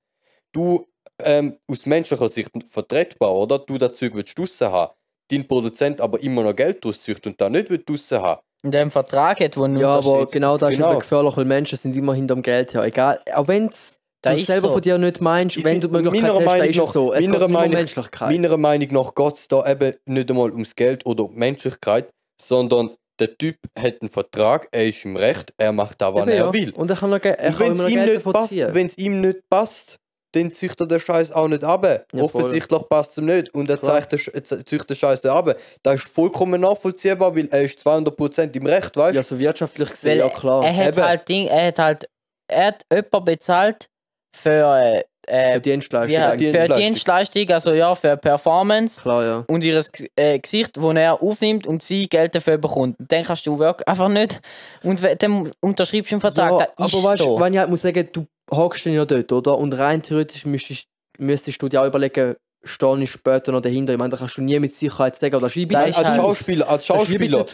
[0.53, 0.87] du
[1.23, 3.59] ähm, aus menschlicher Sicht vertretbar, oder?
[3.59, 4.93] Du das Zeug willst draussen haben,
[5.31, 8.41] dein Produzent aber immer noch Geld draus und da nicht will draussen haben.
[8.63, 10.91] In dem Vertrag hat, wo Ja, aber genau das ist Genau.
[10.93, 12.83] eben gefährlich, weil Menschen sind immer hinterm Geld her.
[12.85, 14.75] Egal, auch wenn es Da du ist selber so.
[14.75, 16.93] von dir nicht meinst, Ich wenn du die Möglichkeit hast, dann Meinung ist es nach-
[16.93, 17.13] so.
[17.13, 18.31] Es meiner geht nur um Meinung- Menschlichkeit.
[18.31, 22.11] Meiner Meinung nach geht es da eben nicht einmal ums Geld oder um Menschlichkeit,
[22.43, 26.31] sondern der Typ hat einen Vertrag, er ist im Recht, er macht da, was Eben,
[26.31, 26.53] er ja.
[26.53, 26.71] will.
[26.73, 28.87] Und er kann, noch, er kann wenn immer es noch ihm Geld nicht passt, wenn
[28.87, 29.97] es ihm nicht passt,
[30.33, 31.87] dann zieht er den Scheiß auch nicht ab.
[32.11, 32.21] voll.
[32.23, 35.57] Offensichtlich passt es ihm nicht und er zeigt den, Sch- äh, zieht den Scheiß ab.
[35.83, 39.17] Das ist vollkommen nachvollziehbar, weil er ist 200% im Recht, weißt du?
[39.17, 40.63] Ja, so wirtschaftlich gesehen, Weil ja klar.
[40.65, 41.07] er hat Eben.
[41.07, 42.09] halt Ding, er hat halt,
[42.49, 43.89] er hat jemanden bezahlt
[44.37, 46.51] für, äh, Eine äh, Dienstleistung ja, eigentlich.
[46.51, 46.79] für Dienstleistung.
[46.79, 49.45] Dienstleistung, also ja, für Performance Klar, ja.
[49.49, 49.83] und ihr
[50.17, 52.99] äh, Gesicht, das er aufnimmt und sie Geld dafür bekommt.
[52.99, 54.41] Und dann kannst du wirklich einfach nicht,
[54.83, 57.41] und dann unterschreibst du einen Vertrag, ja, das ist aber weißt du, so.
[57.41, 59.59] wenn ich halt muss sagen, du hockst ja dort, oder?
[59.59, 60.87] Und rein theoretisch müsstest,
[61.19, 62.35] müsstest du dir auch überlegen,
[62.65, 63.93] stehe ich später noch dahinter.
[63.93, 66.17] Ich meine, da kannst du nie mit Sicherheit sagen, oder schreibe ich ist als halt-
[66.17, 67.45] Schauspieler, als Schauspieler.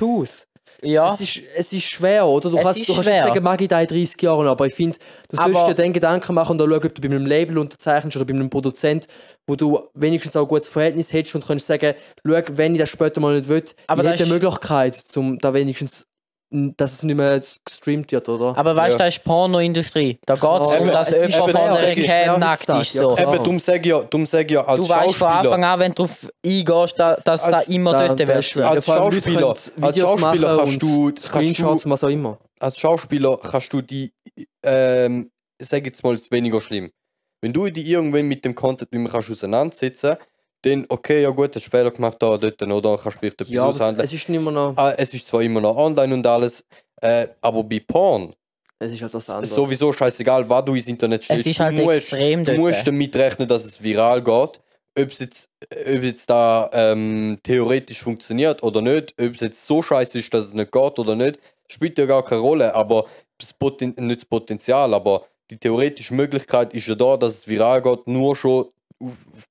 [0.83, 2.51] Ja, Es, ist, es ist schwer, oder?
[2.51, 4.75] Du Es kannst, du kannst nicht sagen, mag ich da in 30 Jahren, aber ich
[4.75, 4.99] finde,
[5.29, 7.59] du sollst Aber- dir den Gedanken machen und dann schauen, ob du bei einem Label
[7.59, 9.07] unterzeichnest oder bei einem Produzent,
[9.47, 11.95] wo du wenigstens auch ein gutes Verhältnis hättest und kannst sagen,
[12.27, 15.55] schau, wenn ich das später mal nicht will, Aber ich hätte eine Möglichkeit, zum, da
[15.55, 16.05] wenigstens,
[16.77, 18.57] dass es nicht mehr gestreamt wird, oder?
[18.57, 19.07] aber weißt du, Ja.
[19.07, 20.19] das ist Pornoindustrie.
[20.27, 22.95] Da geht es Ja, darum, eben, dass jemand von der Cam nackt ist.
[22.95, 23.15] ja, So.
[23.15, 23.35] klar.
[23.35, 25.29] Eben, darum sage ich ja, darum ich ja als Du weißt von.
[25.29, 28.39] Anfang an, wenn du drauf eingehst, da, dass da Als- immer Da- dort da wird.
[28.39, 28.69] ist schwer.
[28.69, 32.39] Als Ja, Schauspieler- als Schauspieler kannst du- kannst Screenshots was auch immer.
[32.61, 34.13] als Schauspieler kannst du die,
[34.63, 36.91] ähm, sag jetzt mal, es ist weniger schlimm.
[37.41, 40.17] Wenn du dich irgendwann mit dem Content nicht mehr kannst auseinandersetzen
[40.63, 43.63] dann, okay, ja gut, hast du Fehler gemacht da, dort, oder kannst vielleicht etwas Ja,
[43.63, 44.05] aber es, aushandeln.
[44.05, 46.65] es ist nicht immer noch, Ah, es ist zwar immer noch online und alles,
[47.01, 48.35] äh, aber bei Porn
[48.79, 49.55] es ist halt was ist anderes.
[49.55, 51.47] sowieso scheißegal, was du ins Internet Es stellst.
[51.47, 54.61] ist halt du musst, extrem du musst damit rechnen, dass es viral geht.
[54.99, 59.83] Ob es jetzt, ob jetzt da ähm, theoretisch funktioniert oder nicht, ob es jetzt so
[59.83, 62.75] scheiße ist, dass es nicht geht oder nicht, spielt ja gar keine Rolle.
[62.75, 63.07] Aber
[63.39, 67.81] das Poten nicht das Potenzial, aber die theoretische Möglichkeit ist ja da, dass es viral
[67.83, 68.67] geht, nur schon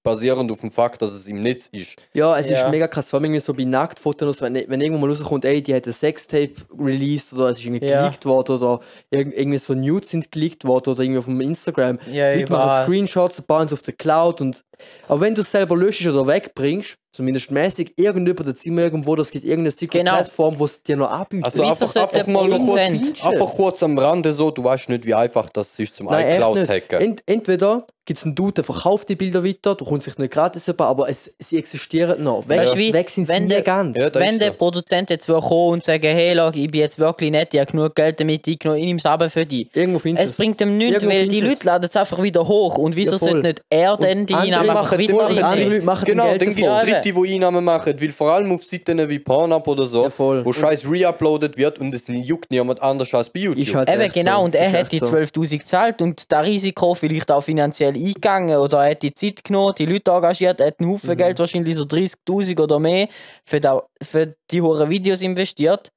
[0.03, 1.95] basierend auf dem Fakt, dass es im Netz ist.
[2.13, 2.57] Ja, es Ja.
[2.57, 5.61] ist mega krass, vor allem irgendwie so bei Nacktfotos, wenn, wenn irgendwo mal rauskommt, ey,
[5.61, 8.01] die hat ein Sextape released oder es ist irgendwie Ja.
[8.01, 11.99] geleakt worden oder irg irgendwie so Nudes sind geleakt worden oder irgendwie auf dem Instagram.
[12.11, 12.85] Ja, Leute machen.
[12.85, 14.63] Screenshots, bauen es auf der Cloud und
[15.07, 19.15] auch wenn du es selber löschst oder wegbringst, zumindest mäßig, irgendjemand, da sind wir irgendwo,
[19.15, 20.15] das gibt irgendeine Secret Genau.
[20.15, 21.45] Plattform, wo es dir noch anbietet.
[21.45, 25.13] Also Wieso einfach, einfach mal kurz, einfach kurz am Rande so, du weißt nicht, wie
[25.13, 27.01] einfach das ist zum Nein, iCloud hacken.
[27.01, 30.33] Ent, entweder gibt es einen Dude, der verkauft die Bilder weiter, du kommst sich nicht
[30.33, 32.47] gratis über, aber es, sie existieren noch.
[32.49, 33.97] Weg, Weißt wie, weg sind sie wenn nie der- ganz.
[33.97, 34.57] Ja, Wenn der so.
[34.57, 37.71] Produzent jetzt will kommen und sagen, hey, schau, ich bin jetzt wirklich nett, ich habe
[37.71, 39.69] genug Geld damit ich nehme es aber für dich.
[39.75, 42.77] Irgendwo findest Es bringt ihm nichts, Irgendwo weil die Leute laden es einfach wieder hoch.
[42.79, 45.69] Und wieso Ja, sollte nicht er denn die Einnahmen einfach machen- die wieder machen-?
[45.69, 48.63] Leute machen Genau, Geld dann gibt es Dritte, die Einnahmen machen, weil vor allem auf
[48.63, 53.13] Seiten wie Pornhub oder so, Ja, wo scheiß reuploadet wird und es juckt niemand anders
[53.13, 53.59] als bei YouTube.
[53.65, 54.45] Ist halt Eben genau, so.
[54.45, 55.05] und er Ist hat die so.
[55.07, 59.73] 12.000 gezahlt und das Risiko vielleicht auch finanziell eingegangen oder er hat die Zeit genommen,
[59.77, 60.93] die Leute engagiert, er hat einen Mhm.
[60.93, 63.07] Haufen Geld, wahrscheinlich so 30.000 oder mehr,
[63.45, 65.89] für, da, für die hohen Videos investiert.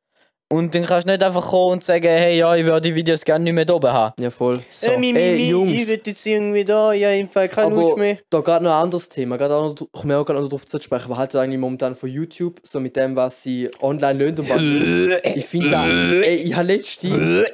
[0.55, 3.25] Und dann kannst du nicht einfach kommen und sagen, hey, ja, ich würde die Videos
[3.25, 4.15] gerne nicht mehr da oben haben.
[4.23, 4.61] Ja, voll.
[4.71, 4.87] So.
[4.87, 5.73] Äh, mi, mi, Ey, mi, Jungs.
[5.73, 8.19] ich will jetzt irgendwie da, ja, im Fall keine Lust Aber mehr.
[8.31, 10.65] da gerade noch ein anderes Thema, gerade auch noch, ich komme auch gerade noch darauf
[10.67, 14.19] zu sprechen, was haltet ihr eigentlich momentan von YouTube, so mit dem, was sie online
[14.19, 17.45] lösen und was Ich finde da, ey, ich habe letzte,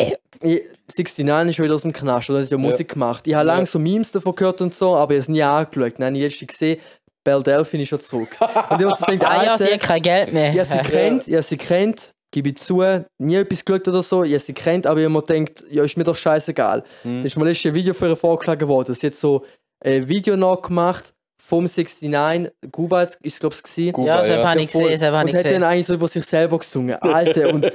[0.42, 0.62] ich,
[0.94, 2.40] 69 ist schon wieder aus dem Knast, oder?
[2.42, 3.26] hat ja Musik gemacht.
[3.26, 3.54] Ich habe Ja.
[3.54, 5.94] lange so Memes davon gehört und so, aber ich habe es nie angeschaut.
[5.98, 6.80] Dann habe ich letzte gesehen,
[7.22, 8.36] Belle Delphine ist schon zurück.
[8.40, 10.52] Und ich habe so gedacht, Ah ja, sie hat kein Geld mehr.
[10.52, 12.82] habe sie kennt, ich habe sie kennt, gebe ich zu,
[13.18, 15.84] nie etwas geschaut oder so, ich habe sie kennt, aber ich habe mir gedacht, ja,
[15.84, 16.84] ist mir doch scheißegal.
[17.04, 17.20] Mhm.
[17.20, 18.94] Da ist mir letztes ein Video für ihr vorgeschlagen worden.
[18.94, 19.44] Sie hat so
[19.84, 23.92] ein Video nachgemacht vom 69, Guba ist es glaube ich gewesen.
[23.92, 24.48] Guba, ja, das ja.
[24.48, 26.94] habe ich gesehen, das habe und ich hat dann eigentlich so über sich selber gesungen.
[26.96, 27.70] Alter, und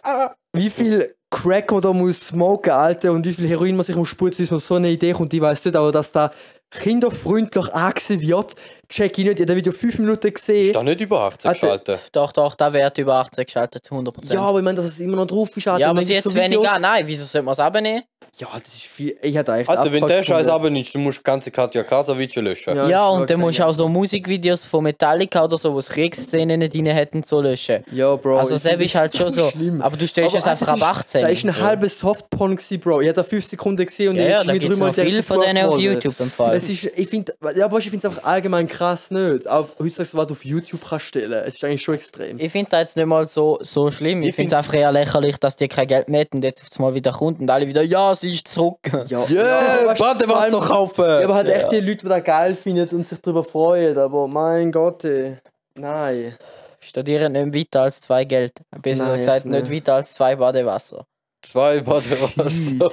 [0.54, 4.08] wie viel Crack man da muss smoken, Alter, und wie viel Heroin man sich muss
[4.08, 5.34] spritzen, bis man so eine Idee kommt.
[5.34, 6.30] Ich weiß nicht, aber dass da
[6.70, 8.54] kinderfreundlich angesehen wird,
[8.88, 9.34] check ich nicht.
[9.34, 10.66] Ich habe das Video fünf Minuten gesehen.
[10.66, 11.60] Ist da nicht über 18 Alter.
[11.60, 12.00] geschaltet?
[12.12, 14.32] Doch, doch, da wird über 18 geschaltet, zu 100%.
[14.34, 15.68] Ja, aber ich meine, dass es immer noch drauf ist.
[15.68, 15.80] Alter.
[15.80, 16.78] ja aber dann sie gibt's jetzt so weniger.
[16.78, 18.02] Nein, wieso sollte man es abnehmen?
[18.38, 19.16] Ja, das ist viel.
[19.22, 20.50] Ich hätte echt Alter, wenn der Scheiß gefunden.
[20.50, 22.76] aber nicht, du musst die ganze Katja Krasavic löschen.
[22.76, 25.88] Ja, Ja, und dann musst du auch so Musikvideos von Metallica oder so, wo es
[25.88, 27.84] Kriegsszenen drin hätten, so löschen.
[27.90, 28.38] Ja, Bro.
[28.38, 29.50] also selbst ist halt schon so.
[29.50, 29.80] schlimm.
[29.80, 31.20] Aber du stellst es einfach ab das ist- 18.
[31.22, 33.00] Da ist ein halber Softporn gewesen, Bro.
[33.00, 34.96] Ich habe da 5 Sekunden gesehen und ja, ich ja, da mir gibt es dreimal
[34.96, 35.78] noch viel von denen auf.
[35.78, 36.56] YouTube im Fall.
[36.56, 39.48] Es ist, ich finde, ja, aber ich finde es einfach allgemein krass nicht.
[39.48, 41.32] Auch heutzutage, was du auf YouTube kannst stellen.
[41.32, 42.38] Es ist eigentlich schon extrem.
[42.38, 44.22] Ich finde das jetzt nicht mal so, so schlimm.
[44.22, 46.62] Ich, Ich finde es einfach eher lächerlich, dass die kein Geld mehr hätten und jetzt
[46.62, 48.78] auf einmal wieder kommt und alle wieder, ja, sie ist zurück.
[49.08, 51.04] Ja, Yeah, du, vor Badewasser allem- kaufen!
[51.04, 51.54] Ja, aber halt Ja.
[51.54, 53.96] echt die Leute, die das geil finden und sich darüber freuen.
[53.98, 55.38] Aber mein Gott, ey.
[55.74, 56.36] Nein.
[56.80, 58.52] Studieren nicht weiter als zwei Geld.
[58.82, 59.70] Besser Nein, gesagt, nicht.
[59.70, 61.04] weiter als zwei Badewasser.
[61.50, 62.90] Zwei Badewasser.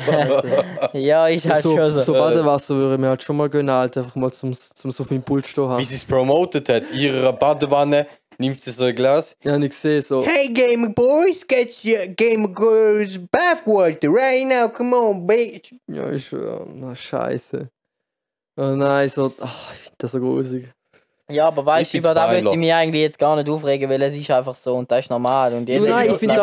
[0.93, 1.99] ja, ist halt so, schon so.
[1.99, 4.01] so Badewasser würde ich mir halt schon mal gönnen, Alter.
[4.01, 5.80] Einfach mal zum, zum so auf meinem Pult stehen haben.
[5.80, 6.89] Wie sie es promotet hat.
[6.91, 9.36] In ihrer Badewanne nimmt sie so ein Glas.
[9.43, 10.24] Ja, nicht gesehen, so.
[10.26, 15.74] Hey Gamer Boys, get your Gamer Girls bathwater right now, come on, bitch.
[15.88, 16.66] Ja, ich schwör.
[16.76, 17.70] Na, scheiße.
[18.58, 19.34] Oh nein, so.
[19.41, 20.75] Ach, ich finde das so grusig.
[21.32, 24.00] Ja, aber weißt du, über das würde ich mich eigentlich jetzt gar nicht aufregen, weil
[24.04, 25.54] es ist einfach so und das ist normal.
[25.54, 26.40] Und jeder- nein, ich finde es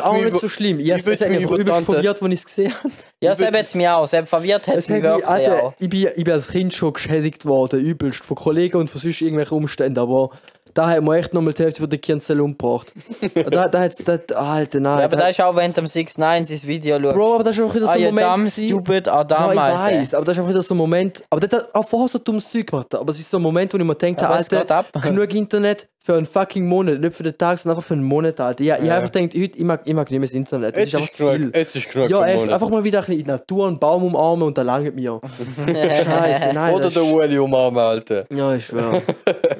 [0.00, 0.78] auch, nicht so schlimm.
[0.78, 2.92] Ich, ich es über übelst verwirrt, als ich es gesehen habe.
[3.20, 4.06] Ja, hat es mich auch.
[4.06, 5.72] Selbst verwirrt hat es mich, wirklich Alter, auch.
[5.78, 9.22] ich, bin, ich bin als Kind schon geschädigt worden, übelst, von Kollegen und von sonst
[9.22, 10.30] irgendwelchen Umständen, aber
[10.74, 12.88] da hat man echt nochmal die Hälfte von der Kirnzelle umgebracht.
[13.50, 14.98] da, da hat's, da, Alter, nein.
[15.00, 17.14] Ja, aber da, das ist auch, wenn du am 6 9 sein Video schaust.
[17.14, 19.68] Bro, aber das ist einfach wieder so ah, ein ja, Moment gewesen- stupid, Adam, ja,
[19.72, 21.22] ich weiß, aber das ist einfach wieder so ein Moment.
[21.30, 22.94] Aber der hat auch vorher so dummes Zeug gemacht.
[22.94, 26.14] Aber es ist so ein Moment, wo ich mir denke, es Alter, genug Internet für
[26.14, 26.98] einen fucking Monat.
[27.00, 28.64] Nicht für den Tag, sondern einfach für einen Monat, Alter.
[28.64, 28.94] Ja, ich Ja.
[28.94, 30.74] habe einfach gedacht, heute, ich mag, ich mag nicht mehr das Internet.
[30.76, 32.48] Das Jetzt ist ist genug, jetzt ist genug Ja, echt.
[32.50, 35.20] Einfach mal wieder ein bisschen in die Natur einen Baum umarmen und dann langt mir.
[35.66, 36.74] Scheiße, nein.
[36.74, 38.24] Oder das der ist- Ueli umarmen, Alter.
[38.32, 39.02] Ja, ich schwöre.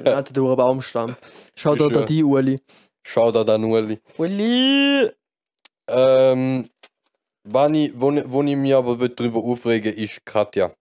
[0.05, 1.00] Alter, der Baumstamm.
[1.00, 1.00] Schau
[1.75, 2.05] da, Ich da schwör.
[2.05, 2.59] die Ueli.
[3.03, 3.99] Schau da den Ueli.
[4.17, 5.09] Uli.
[5.89, 6.69] Ähm,
[7.43, 10.71] wann ich, wo, ich- wo ich mich aber will drüber aufregen ist Katja.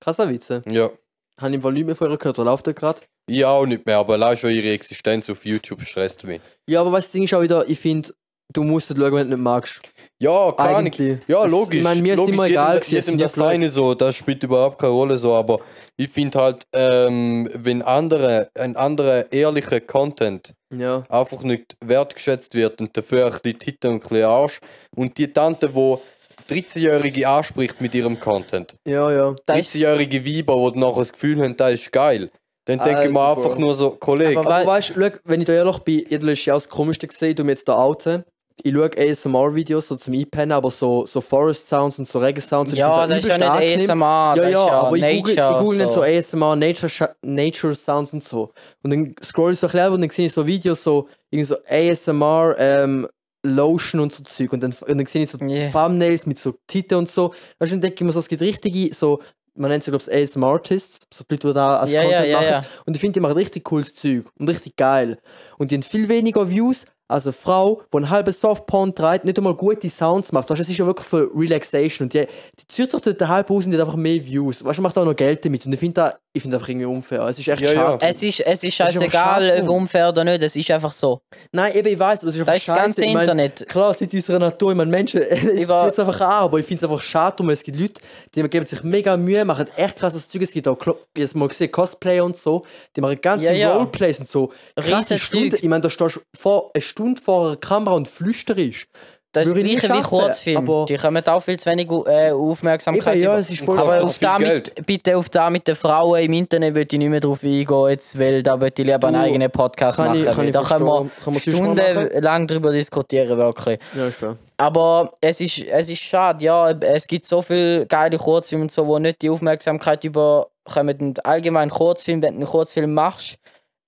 [0.00, 0.62] Krasser Witze.
[0.66, 0.90] Ja.
[1.38, 1.76] Habe ich im von
[2.10, 2.38] ihr gehört.
[2.38, 3.02] Oder läuft der gerade?
[3.28, 6.40] Ich auch nicht mehr, aber allein schon ihre Existenz auf YouTube stresst mich.
[6.66, 8.14] Ja, aber was das Ding ist auch wieder, ich finde,
[8.52, 9.80] du musst nicht schauen, wenn du nicht magst.
[10.20, 10.76] Ja, Ahnung.
[10.76, 11.18] Eigentlich.
[11.28, 11.78] Ja, Das- logisch.
[11.78, 14.42] Ich meine, mir ist logisch, immer jedem- egal Jedem sind das seine so, das spielt
[14.42, 15.60] überhaupt keine Rolle so, aber
[15.96, 21.02] ich finde halt, ähm, wenn andere, ein anderer ehrlicher Content Ja.
[21.08, 24.60] einfach nicht wertgeschätzt wird und dafür ein bisschen Titel und ein bisschen Arsch
[24.96, 26.00] und die Tante, wo
[26.48, 29.34] 13-Jährige anspricht mit ihrem Content, Ja, ja.
[29.46, 32.30] Das ist- 13-jährige Weiber, die nachher das Gefühl haben, das ist geil,
[32.66, 35.46] dann denke ich mir Alter, einfach nur so, Kollege, Aber Aber weißt du, wenn ich
[35.46, 38.24] da ehrlich bin, jeder ist ja auch das Komischste gesehen, du mir jetzt da outen.
[38.62, 42.72] Ich schaue ASMR-Videos so zum Einpennen, aber so, so Forest Sounds und so Reggae Sounds.
[42.72, 43.80] ich Ja, das ist ja nicht.
[43.82, 45.62] ASMR, Ja, das ja, ist ja aber ich google, ich Nature.
[45.62, 46.02] google dann so.
[46.02, 48.52] ASMR, Nature, Nature Sounds und so.
[48.82, 51.44] Und dann scroll ich so ein bisschen und dann sehe ich so Videos, so, irgendwie
[51.44, 53.08] so ASMR, ähm,
[53.44, 54.52] Lotion und so Zeug.
[54.52, 55.70] Und dann, und dann sehe ich so Yeah.
[55.70, 57.34] Thumbnails mit so Titeln und so.
[57.58, 59.20] Weißt du, dann denke ich mir so, es gibt richtige, so
[59.58, 62.28] man nennt sie, glaube ich, ASM Artists, so die Leute, die da als ja, Content
[62.28, 62.66] ja, machen.
[62.84, 65.18] Und ich finde, die machen richtig cooles Zeug und richtig geil.
[65.58, 69.38] Und die haben viel weniger Views als eine Frau, die einen halben Softporn trägt, nicht
[69.38, 70.50] einmal gute Sounds macht.
[70.50, 72.06] Weißt du, es ist ja wirklich für Relaxation.
[72.06, 72.26] Und die,
[72.58, 74.64] die zieht sich dort halb aus und die hat einfach mehr Views.
[74.64, 75.64] Weißt du, macht auch noch Geld damit.
[75.66, 77.22] Und ich finde das ich finde das einfach irgendwie unfair.
[77.22, 77.74] Es ist echt Ja, ja.
[77.74, 78.06] schade.
[78.06, 81.20] Es ist, es ist Das scheißegal, ob unfair oder nicht, es ist einfach so.
[81.50, 83.04] Nein, eben, ich weiß, aber es ist einfach Das ist das ganze.
[83.06, 83.66] Ich mein, Internet.
[83.66, 84.72] Klar, es ist unserer Natur.
[84.72, 87.42] Ich meine, Menschen, es sieht war- jetzt einfach an, aber ich finde es einfach schade,
[87.42, 88.02] weil es gibt Leute,
[88.34, 90.42] die geben sich mega Mühe, machen echt krasses Zeug.
[90.42, 90.98] Es gibt auch, habe
[91.34, 93.74] mal gesehen, Cosplayer und so, die machen ganze Ja, ja.
[93.74, 94.52] Roleplays und so.
[94.78, 95.54] Krasse Stunden.
[95.56, 98.86] Ich meine, da stehst du vor, eine Stunde vor einer Kamera und flüsterst.
[99.32, 100.56] Das ist das ich nicht gleiche wie schaffen, Kurzfilm.
[100.56, 104.02] aber- Die kommen auch viel zu wenig äh, Aufmerksamkeit Eben, ja, es ist voll Aber
[104.02, 104.72] auf viel da Geld.
[104.78, 107.88] mit, bitte auf da mit den Frauen im Internet würde ich nicht mehr drauf eingehen,
[107.90, 110.20] jetzt, weil da würde ich lieber einen Du, eigenen Podcast kann machen.
[110.20, 111.38] ich- kann da können wir machen?
[111.38, 113.78] stundenlang darüber diskutieren, wirklich.
[113.94, 114.36] Ja, ist fair.
[114.56, 116.70] Aber es ist, es ist schade, ja.
[116.70, 120.96] Es gibt so viele geile Kurzfilme und so, wo nicht die Aufmerksamkeit überkommen.
[120.98, 123.36] Und allgemein Kurzfilm, wenn du einen Kurzfilm machst,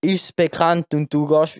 [0.02, 1.58] ist es bekannt und du gehst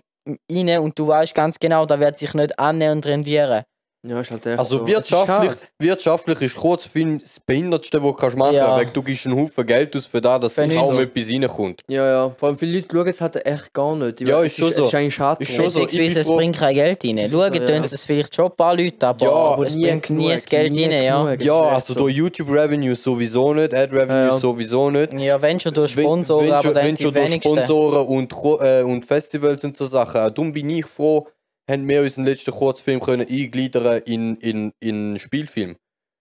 [0.51, 3.63] rein und du weißt ganz genau, da wird sich nicht annähernd rendieren.
[4.07, 4.87] Ja, ist halt echt Also so.
[4.87, 8.77] wirtschaftlich, Es ist wirtschaftlich ist Kurzfilm das Behindertste, was du kannst machen Ja.
[8.79, 8.95] kannst.
[8.95, 11.01] Du gibst einen Haufen Geld aus für das, dass ich kaum so.
[11.01, 11.81] etwas reinkommt.
[11.89, 12.31] Ja, ja.
[12.37, 14.21] Vor allem viele Leute schauen es halt echt gar nicht.
[14.21, 14.85] Ich Ja, weiß, ist es schon Es so.
[14.85, 15.43] ist eigentlich schade.
[15.43, 15.55] Ist drum.
[15.57, 15.79] schon so.
[15.81, 17.29] ich bin Beziehungsweise es froh- bringt kein Geld rein.
[17.29, 17.59] Schauen ja.
[17.67, 20.45] tun es vielleicht schon ein paar Leute, aber, Ja, aber es nie bringt nie das
[20.45, 21.03] Geld nie rein.
[21.03, 21.23] Ja.
[21.25, 21.41] genug.
[21.41, 21.99] Ja, also so.
[21.99, 24.37] durch YouTube Revenues sowieso nicht, Ad Revenues Ja, ja.
[24.37, 25.11] sowieso nicht.
[25.11, 27.53] ja, wenn schon durch Wenn- Sponsoren, wenn aber schon, dann wenn die schon durch wenigsten.
[27.53, 30.13] Sponsoren und, äh, und Festivals und so Sachen.
[30.33, 31.27] Darum bin ich froh,
[31.69, 35.77] haben wir unseren letzten Kurzfilm können eingliedern in, in, in einen Spielfilm.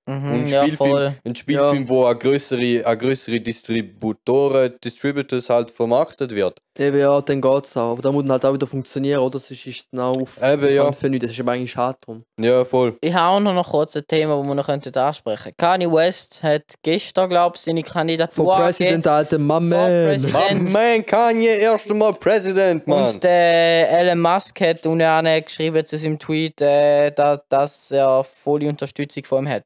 [0.08, 1.14] Mhm, Und ja, Spielfilm, voll.
[1.22, 6.58] ein Spielfilm, wo an größere, an größere Distributoren, Distributors halt vermarktet wird.
[6.78, 7.92] Eben, ja, dann geht's auch.
[7.92, 9.38] Aber da muss dann halt auch wieder funktionieren, oder?
[9.38, 10.90] Sonst ist es auf Eben, ja.
[10.92, 11.24] Für nichts.
[11.26, 12.24] Das ist aber eigentlich schade drum.
[12.38, 12.96] Ja, voll.
[13.00, 15.56] Ich habe auch noch kurz ein Thema, das wir noch könnten ansprechen könnten.
[15.58, 19.68] Kanye West hat gestern, glaube ich, seine Kandidatur Von President, alter Mann.
[19.68, 20.32] President.
[20.32, 20.72] My Präsident.
[20.72, 23.08] man Kanye, erst einmal Präsident, Mann.
[23.12, 28.68] Und der Elon Musk hat unten geschrieben zu seinem Tweet, äh, da, dass er volle
[28.68, 29.64] Unterstützung von ihm hat.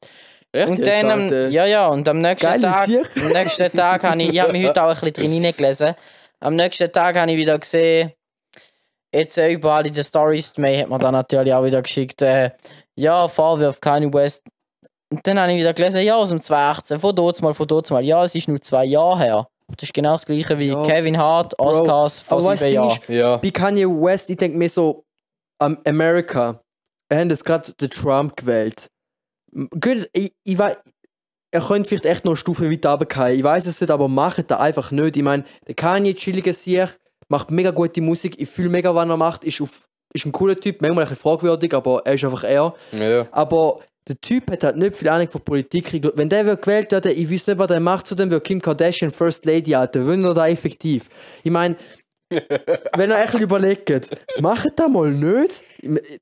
[0.53, 0.69] Echt?
[0.69, 4.29] und dann, am, ja, ja, und am nächsten Geile Tag, am nächsten Tag habe ich,
[4.31, 5.95] ich habe mich heute auch ein bisschen drin hineingelesen.
[6.41, 8.13] Am nächsten Tag habe ich wieder gesehen,
[9.15, 12.51] jetzt äh, überall in den Stories, May hat mir dann natürlich auch wieder geschickt, äh,
[12.97, 14.45] ja, Vorwurf Kanye West.
[15.11, 17.91] Und dann habe ich wieder gelesen, ja, aus dem 2018, von dort mal, von dort
[17.91, 19.49] mal, ja, es ist nur zwei Jahre her.
[19.77, 20.83] Das ist genau das gleiche wie Ja.
[20.83, 22.89] Kevin Hart, Oscars vor weißt sieben Jahren.
[22.91, 23.37] ist- Ja.
[23.39, 25.05] Bei Kanye West, ich denke mir so,
[25.59, 26.61] am America,
[27.09, 28.89] wir haben jetzt gerade den Trump gewählt.
[29.55, 30.77] Gut, ich, ich weiß,
[31.53, 33.39] er könnte vielleicht echt noch eine Stufe weiter runtergehen.
[33.39, 35.17] Ich weiß es nicht, aber macht das einfach nicht.
[35.17, 36.89] Ich meine, der Kanye, chilliger Sieg,
[37.29, 38.41] macht mega gute Musik.
[38.41, 39.45] Ich fühle mega, was er macht.
[39.45, 42.75] Ist, auf, ist ein cooler Typ, manchmal ein bisschen fragwürdig, aber er ist einfach er.
[42.93, 43.27] Ja.
[43.31, 45.93] Aber der Typ hat halt nicht viel Ahnung von Politik.
[46.15, 48.61] Wenn der wird gewählt werden, ich weiß nicht, was der macht, zu dem wird Kim
[48.61, 50.07] Kardashian First Lady, Alter.
[50.07, 51.05] Wenn er da effektiv?
[51.45, 51.77] Ich meine,
[52.97, 53.91] wenn ihr echt überlegt,
[54.41, 55.63] macht das mal nicht.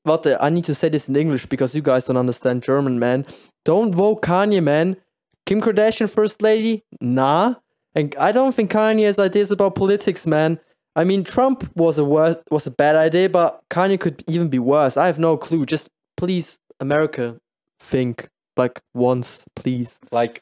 [0.03, 3.25] Warte, I need to say this in English because you guys don't understand German, man.
[3.65, 4.97] Don't vote Kanye, man.
[5.45, 6.83] Kim Kardashian First Lady?
[6.99, 7.55] Nah.
[7.95, 10.59] And I don't think Kanye has ideas about politics, man.
[10.95, 14.97] I mean, Trump was a was a bad idea, but Kanye could even be worse.
[14.97, 15.65] I have no clue.
[15.65, 17.37] Just please, America,
[17.79, 19.97] think like once, please.
[20.11, 20.41] Like,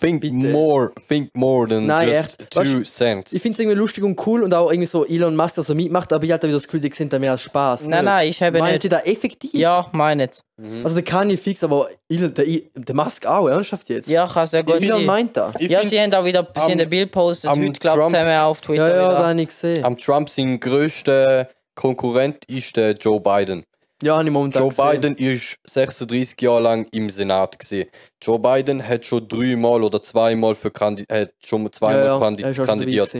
[0.00, 0.34] think Bitte.
[0.52, 2.50] more, think more than Nein, just echt.
[2.50, 3.32] two Weißt du, cents.
[3.32, 5.74] Ich finde es irgendwie lustig und cool und auch irgendwie so Elon Musk, der so
[5.74, 7.88] mitmacht, aber ich hatte wieder das Gefühl, die sind da mehr als Spaß.
[7.88, 8.84] Nein, nein, ich habe Meint nicht.
[8.84, 9.52] ihr da effektiv?
[9.54, 10.42] Ja, meinet.
[10.82, 12.44] Also der Kanye fix, aber Elon, der,
[12.74, 14.08] der Musk auch, ernsthaft jetzt?
[14.08, 15.06] Ja, kann sehr gut Elon sein.
[15.06, 15.52] meint da?
[15.58, 17.72] Ich Ja, find, sie haben auch wieder sie am- haben ein Bild gepostet, am heute
[17.78, 19.18] glaube ich Trump- zusammen auf Twitter Ja, ja, wieder.
[19.20, 19.84] da habe ich gesehen.
[19.84, 23.64] am Trump sein grösster Konkurrent ist der Joe Biden.
[24.02, 25.00] Ja, habe ich momentan Joe gesehen.
[25.00, 27.88] Biden ist 36 Jahre lang im Senat gesehen.
[28.22, 32.42] Joe Biden hat schon dreimal oder zweimal für Kandi hat schon zweimal ja, ja, kandi
[32.42, 33.10] ist auch schon dabei kandidiert.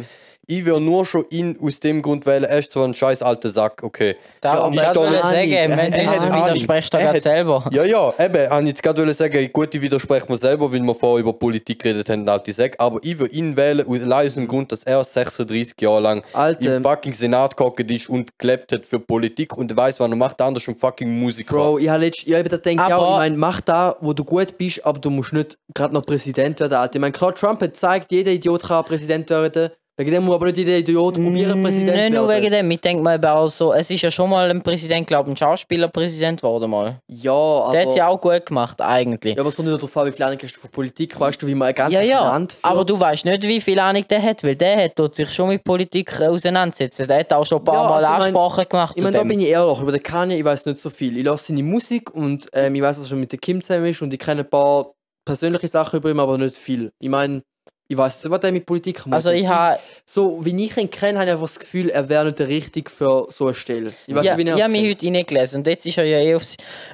[0.51, 2.45] Ich will nur schon ihn aus dem Grund wählen.
[2.45, 4.17] Er ist so ein scheiß alter Sack, okay.
[4.41, 7.21] Darum Ja, ja, aber wollte er ich hat sagen, wenn du widersprichst du Er gerade
[7.21, 7.65] selber.
[7.71, 10.95] Ja, ja, eben, habe ich jetzt gerade sagen, gut, ich widerspreche mir selber, weil wir
[10.95, 12.77] vorher über Politik geredet haben, alte Sack.
[12.79, 16.23] Aber ich will ihn wählen, aus- allein aus dem Grund, dass er 36 Jahre lang
[16.33, 16.77] Alter.
[16.77, 20.41] im fucking Senat gehockt ist und gelebt hat für Politik und weiß, was er macht,
[20.41, 21.55] anders ein fucking Musiker.
[21.57, 23.97] Bro, ich habe letzt- ja, eben da denke ich Aber- auch, ich meine, mach da,
[24.01, 26.95] wo du gut bist, aber du musst nicht gerade noch Präsident werden, Alter.
[26.95, 29.69] Ich meine, klar, Trump hat gezeigt, jeder Idiot kann Präsident werden.
[30.01, 32.43] Wegen dem muss aber nicht jeder Idiot probieren, Präsident Nicht nur werden.
[32.45, 35.09] wegen dem, ich denke mal eben auch so, es ist ja schon mal ein Präsident,
[35.09, 37.01] glaube ich, ein Schauspielerpräsident geworden mal.
[37.09, 37.73] Ja, aber...
[37.73, 39.35] Der hat es ja auch gut gemacht, eigentlich.
[39.35, 41.43] Ja, aber es kommt nicht darauf an, wie viel Ahnung hast du von Politik, weißt
[41.43, 42.65] du, wie man ein ganzes Ja, ja, Land führt.
[42.65, 45.65] aber du weißt nicht, wie viel Ahnung der hat, weil der hat sich schon mit
[45.65, 47.09] Politik auseinandersetzen.
[47.09, 49.17] Der hat auch schon ein paar Ja, Mal also ich mein- Ansprachen gemacht Ich meine,
[49.19, 51.19] da bin ich ehrlich, über den Kanye, ich weiß nicht so viel.
[51.19, 53.87] Ich lasse seine Musik und ähm, ich weiß, dass er schon mit der Kim zusammen
[53.87, 54.93] ist und ich kenne ein paar
[55.25, 56.93] persönliche Sachen über ihn, aber nicht viel.
[57.01, 57.43] Ich meine,
[57.91, 59.15] ich weiß nicht, was der mit Politik macht.
[59.15, 62.27] Also ich habe So, wie ich ihn kenne, habe ich einfach das Gefühl, er wäre
[62.27, 63.93] nicht der Richtige für so eine Stelle.
[64.07, 66.05] Ich weiß ja, nicht, wie er ich habe mich heute reingelesen und jetzt ist er
[66.05, 66.43] ja eh auf,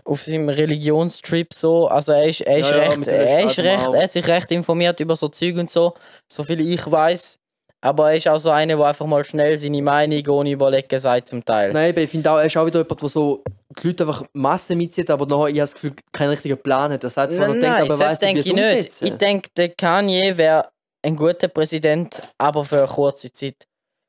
[0.04, 3.58] auf seinem Religionstrip so, also er ist, er ist Ja, ja, recht, dem er ist
[3.58, 5.94] recht, er hat sich recht informiert über so Zeug und so,
[6.32, 7.38] so viel ich weiß.
[7.80, 11.28] Aber er ist auch so einer, der einfach mal schnell seine Meinung ohne Überlegen sagt
[11.28, 11.70] zum Teil.
[11.70, 13.42] Nein, ich finde auch, er ist auch wieder jemand, der so
[13.78, 17.04] die Leute einfach Massen mitzieht, aber nachher, ich habe das Gefühl, keinen richtigen Plan hat.
[17.04, 18.70] Er sagt zwar noch Nein, denkt, nein, aber das er weiß nicht, wie ich er
[18.70, 19.06] es umsetzen.
[19.06, 20.68] Ich denke, der Kanye wäre
[21.04, 23.56] ein guter Präsident, aber für eine kurze Zeit.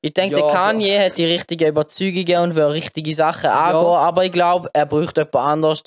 [0.02, 3.86] Ich denke, Ja, der also- Kanye hat die richtigen Überzeugungen und will richtige Sachen angehen,
[3.86, 5.82] aber ich glaube, er bräuchte jemand anders,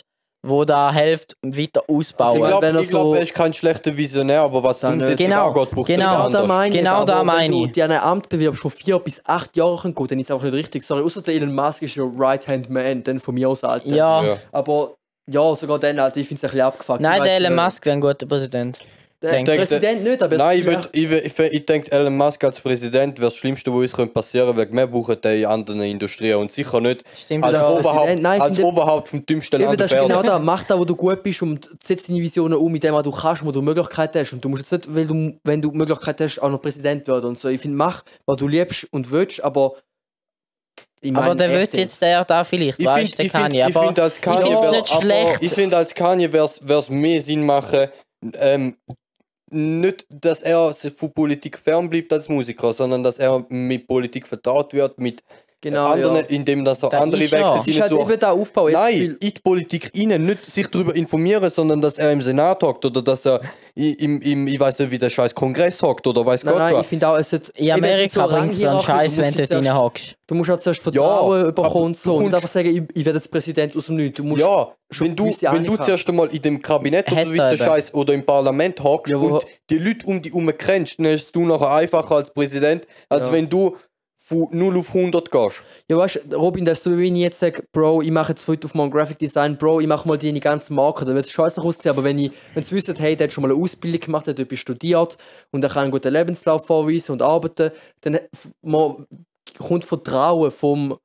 [0.47, 2.29] wo da hilft, weiter Ich ausbauen.
[2.43, 4.93] Also, glaube, wenn er ich glaub, so- er ist kein schlechter Visionär, aber was Dann,
[4.93, 6.05] äh, Umsetzung Genau, angeht, braucht genau.
[6.05, 6.81] er Genau, da meine ich.
[6.81, 7.73] Genau aber da wenn meine du ich.
[7.73, 10.55] dir ein Amt bewirbst, von vier bis acht Jahren geht, dann ist es einfach nicht
[10.55, 10.83] richtig.
[10.85, 13.89] Sorry, außer der Elon Musk ist ja Right-Hand-Man, dann von mir aus, Alter.
[13.89, 14.23] Ja.
[14.23, 14.37] Ja.
[14.53, 14.95] Aber
[15.31, 17.01] ja, sogar dann, Alter, ich finde es ein bisschen abgefuckt.
[17.01, 18.79] Nein, Ich der Elon Musk wäre ein guter Präsident.
[19.21, 23.19] Der Präsident nicht, aber Nein, ich, würd, ich, ich, ich denke, Elon Musk als Präsident
[23.19, 26.53] wäre das Schlimmste, was uns passieren könnte, weil wir brauchen den in anderen Industrien und
[26.53, 27.67] sicher nicht Stimmt als.
[27.67, 30.41] Oberhaupt, Nein, als finde- Oberhaupt vom dümmsten Land das der ist genau das.
[30.41, 33.11] Mach das, wo du gut bist und setz deine Visionen um mit dem, was du
[33.11, 34.33] kannst, wo du Möglichkeiten hast.
[34.35, 37.27] Und du musst jetzt nicht, weil du, wenn du Möglichkeiten hast, auch noch Präsident werden
[37.31, 37.49] und so.
[37.49, 39.75] Ich finde, mach, was du liebst und willst, aber.
[41.01, 42.03] Ich Aber mein, der echt wird jetzt.
[42.03, 43.69] der da vielleicht, Ich weißt finde, du, ich der find, Kanye.
[43.69, 44.05] ich Aber find, aber
[45.53, 46.45] finde, als Kanye wäre
[46.79, 47.89] es mehr Sinn machen,
[48.35, 48.77] ähm,
[49.53, 54.99] nicht, dass er von Politik fernbleibt als Musiker, sondern dass er mit Politik vertraut wird,
[54.99, 55.23] mit
[55.61, 56.23] Genau, anderen, ja.
[56.29, 57.57] indem dass er Das andere ist ja.
[57.57, 58.69] Ist halt eben der Aufbau.
[58.69, 62.63] Jetzt Nein, in die Politik rein, nicht sich darüber informieren, sondern dass er im Senat
[62.63, 63.41] hockt oder dass er
[63.75, 66.73] im, im ich weiß nicht, wie der scheiß Kongress hockt oder weiß nein, Gott nein,
[66.75, 66.87] ich was.
[66.87, 69.35] finde auch, es hat, in ist so Amerika bringt es so einen Ranghierarchie, Scheiß, wenn
[69.35, 70.15] du dort hockst.
[70.29, 72.17] Du musst halt zuerst Vertrauen aber bekommen so.
[72.17, 74.17] Und einfach sagen, ich, ich werde jetzt Präsident aus dem Nichts.
[74.19, 77.33] Du musst Ja, schon wenn du, wenn du zuerst einmal in dem Kabinett oder Hätte
[77.33, 77.65] wie der eben.
[77.65, 81.35] Scheiß oder im Parlament hockst Ja, und die Leute um dich herum kennst, dann ist
[81.35, 83.33] du nachher einfacher als Präsident, als Ja.
[83.33, 83.77] wenn du
[84.29, 85.63] von 0 auf 100 gehst.
[85.91, 88.33] Ja, weißt du, Robin, das ist so, wie wenn ich jetzt sage, Bro, ich mache
[88.33, 91.25] jetzt heute auf meinem Graphic Design, Bro, ich mache mal deine ganzen Marken, dann wird
[91.25, 93.63] es scheiße aussehen, aber wenn ich, wenn sie wissen, hey, der hat schon mal eine
[93.63, 95.17] Ausbildung gemacht, der hat etwas studiert
[95.51, 97.71] und er kann einen guten Lebenslauf vorweisen und arbeiten,
[98.03, 98.19] dann
[98.61, 99.07] man,
[99.57, 100.99] kommt Vertrauen vom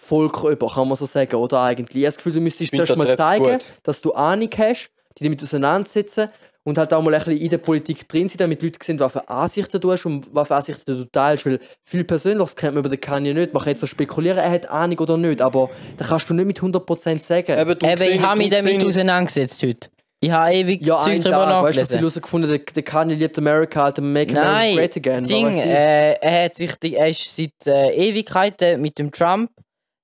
[0.00, 1.96] Volk über, kann man so sagen, oder eigentlich?
[1.96, 3.66] Ich habe das Gefühl, du müsstest zuerst mal zeigen, gut.
[3.82, 6.28] dass du Ahnung hast, die damit auseinandersetzen
[6.68, 9.00] und halt auch mal ein bisschen in der Politik drin sein, damit die Leute sehen,
[9.00, 11.46] was für Ansichten du hast und was für Ansichten du teilst.
[11.46, 13.54] Weil viel Persönliches kennt man über den Kanye nicht.
[13.54, 16.60] Man kann jetzt spekulieren, er hat Ahnung oder nicht, aber da kannst du nicht mit
[16.60, 17.58] 100% sagen.
[17.58, 19.88] Eben, du Eben, ich habe mich damit auseinandergesetzt heute.
[20.20, 21.86] Ich habe ewig ja, Zeug drüber Tag, weißt du, nachgelesen.
[21.86, 25.24] viel herausgefunden, der, der Kanye liebt America, Alter, Make America Nein, Great Again.
[25.24, 29.50] Ding, äh, er hat sich die, er ist seit äh, Ewigkeiten mit dem Trump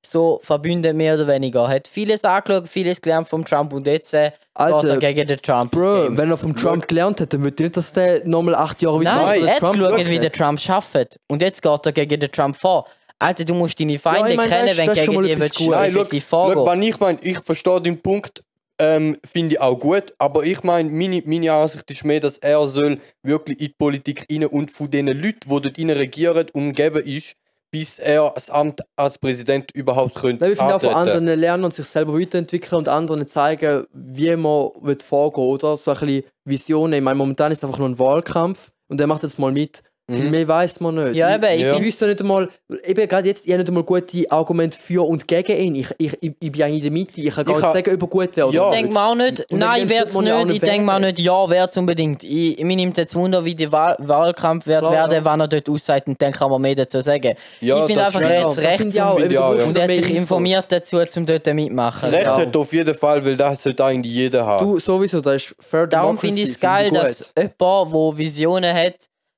[0.06, 1.68] so verbündet, mehr oder weniger.
[1.68, 5.38] Hat vieles angeschaut, vieles gelernt vom Trump und jetzt äh, geht Alter, er gegen den
[5.42, 5.72] Trump.
[5.72, 8.80] Bro, wenn er vom Trump gelernt hat, dann würde ich nicht, dass der nochmal acht
[8.82, 10.08] Jahre weiter Nein, er hat Trump geschaut, schaut.
[10.08, 11.20] wie der Trump schafft.
[11.28, 12.86] Und jetzt geht er gegen den Trump vor.
[13.18, 15.60] Alter, du musst deine Feinde ich meine, das kennen, ist- wenn das gegen die willst.
[15.60, 16.66] Nein, effektiv vorgehen.
[16.66, 18.42] wenn ich meine, ich verstehe den Punkt,
[18.78, 22.66] ähm, finde ich auch gut, aber ich meine, meine, meine Ansicht ist mehr, dass er
[22.66, 27.04] soll wirklich in die Politik rein und von den Leuten, die dort rein regieren, umgeben
[27.04, 27.34] ist,
[27.74, 31.64] bis er das Amt als Präsident überhaupt könnte Nein, ich finde auch von anderen lernen
[31.64, 35.76] und sich selber weiterentwickeln und anderen zeigen, wie man will vorgehen oder?
[35.76, 36.92] So ein bisschen Visionen.
[36.92, 39.82] Ich meine, momentan ist es einfach nur ein Wahlkampf und er macht jetzt mal mit.
[40.10, 40.30] Viel Mhm.
[40.32, 41.14] mehr weiß man nicht.
[41.16, 41.76] Ja, eben, ich Ja.
[41.76, 42.50] Ich wüsste nicht einmal,
[42.84, 45.74] eben gerade jetzt, ich habe nicht einmal gute Argumente für und gegen ihn.
[45.76, 47.20] Ich, ich, ich, ich bin eigentlich in der Mitte.
[47.22, 48.68] Ich kann gar Ich nicht sagen, ob er gut wäre oder Ja.
[48.70, 50.50] Ich denke mir auch nicht, Und nein, werde es nicht.
[50.56, 51.06] Ich denke mir auch wählen.
[51.14, 52.22] nicht, ja, werde es unbedingt.
[52.22, 55.24] Ich, mir nimmt jetzt Wunder, wie der Wahl Wahlkampf wird Klar, werden, ja.
[55.24, 57.34] wann er dort aussieht und dann kann man mehr dazu sagen.
[57.62, 59.46] Ja, ich finde einfach, er hat das Recht zum- auch, ja.
[59.48, 62.00] und er hat sich informiert dazu, um dort mitmachen.
[62.10, 64.66] Das Recht hat er auf jeden Fall, weil das sollte eigentlich jeder haben.
[64.66, 68.96] Du, sowieso, das ist Fair Darum finde ich es geil, dass jemand, der Visionen hat,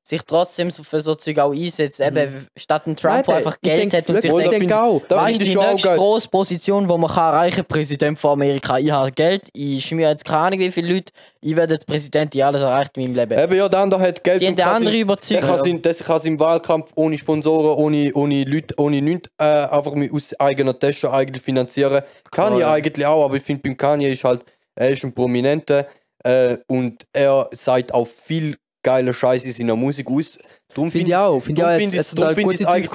[0.08, 1.98] sich trotzdem so für so Zeug auch einsetzt.
[1.98, 4.70] Eben, statt ein Trump, der einfach ich Geld denk- hat und sich schau, ich denkt,
[4.70, 5.02] denk auch.
[5.08, 5.96] Da weißt ich die nächste geil.
[5.98, 8.78] grosse Position, die man kann erreichen kann, Präsident von Amerika.
[8.78, 12.32] Ich habe Geld, ich schmier jetzt keine Ahnung wie viele Leute, ich werde jetzt Präsident,
[12.36, 13.36] ich habe alles erreicht in meinem Leben.
[13.36, 15.42] Eben ja, der andere hat Geld Die und kann anderen sein- überzeugt.
[15.42, 19.44] Der kann, sein, der kann seinen Wahlkampf ohne Sponsoren, ohne, ohne Leute, ohne nichts, äh,
[19.44, 22.02] einfach mit aus eigener Tasche eigentlich finanzieren.
[22.30, 22.70] Kanye ja.
[22.72, 24.42] eigentlich auch, aber ich finde beim Kanye ist halt,
[24.76, 25.88] er ist ein Prominenter
[26.22, 28.56] äh, und er sagt auch viel
[28.86, 30.38] geile Scheiße in seiner Musik aus.
[30.74, 31.36] Darum Finde ich auch.
[31.38, 32.12] Ich auch, darum finde ich jetzt es-
[32.52, 32.90] ich es eigentlich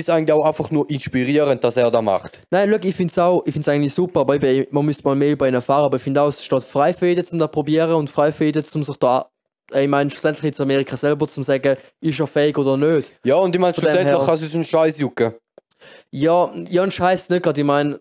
[0.00, 2.40] ich es eigentlich auch einfach nur inspirierend, dass er das macht.
[2.50, 5.14] Nein, schau, ich finde es auch, ich find's eigentlich super, aber eben, man müsste mal
[5.14, 7.50] mehr über ihn erfahren, aber ich finde auch, es steht frei für jeden, zum das
[7.50, 9.26] probieren und frei für jeden, zum sich da,
[9.74, 13.12] ich meine, schlussendlich jetzt Amerika selber, zum sagen, ist er fähig oder nicht.
[13.24, 15.34] Ja, und ich meine, schlussendlich kann es uns einen Scheiß jucken.
[16.10, 18.00] Ja, ja, ein Scheiß nicht gerade, ich meine,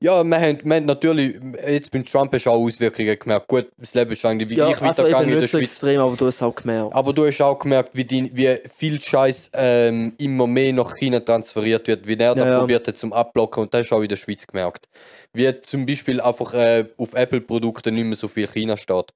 [0.00, 3.48] Ja, wir haben, wir haben natürlich, jetzt beim Trump hast du auch Auswirkungen gemerkt.
[3.48, 5.70] Gut, das Leben ist eigentlich wie Ja, ich also weitergegangen in der nicht so Schweiz.
[5.70, 6.94] extrem, aber du hast es auch gemerkt.
[6.94, 11.20] Aber du hast auch gemerkt, wie, die, wie viel Scheiß ähm, immer mehr nach China
[11.20, 12.58] transferiert wird, wie er da Ja, ja.
[12.60, 14.86] probiert hat zum Abblocken und das hast du auch in der Schweiz gemerkt.
[15.32, 19.12] Wie zum Beispiel einfach äh, auf Apple-Produkten nicht mehr so viel China steht.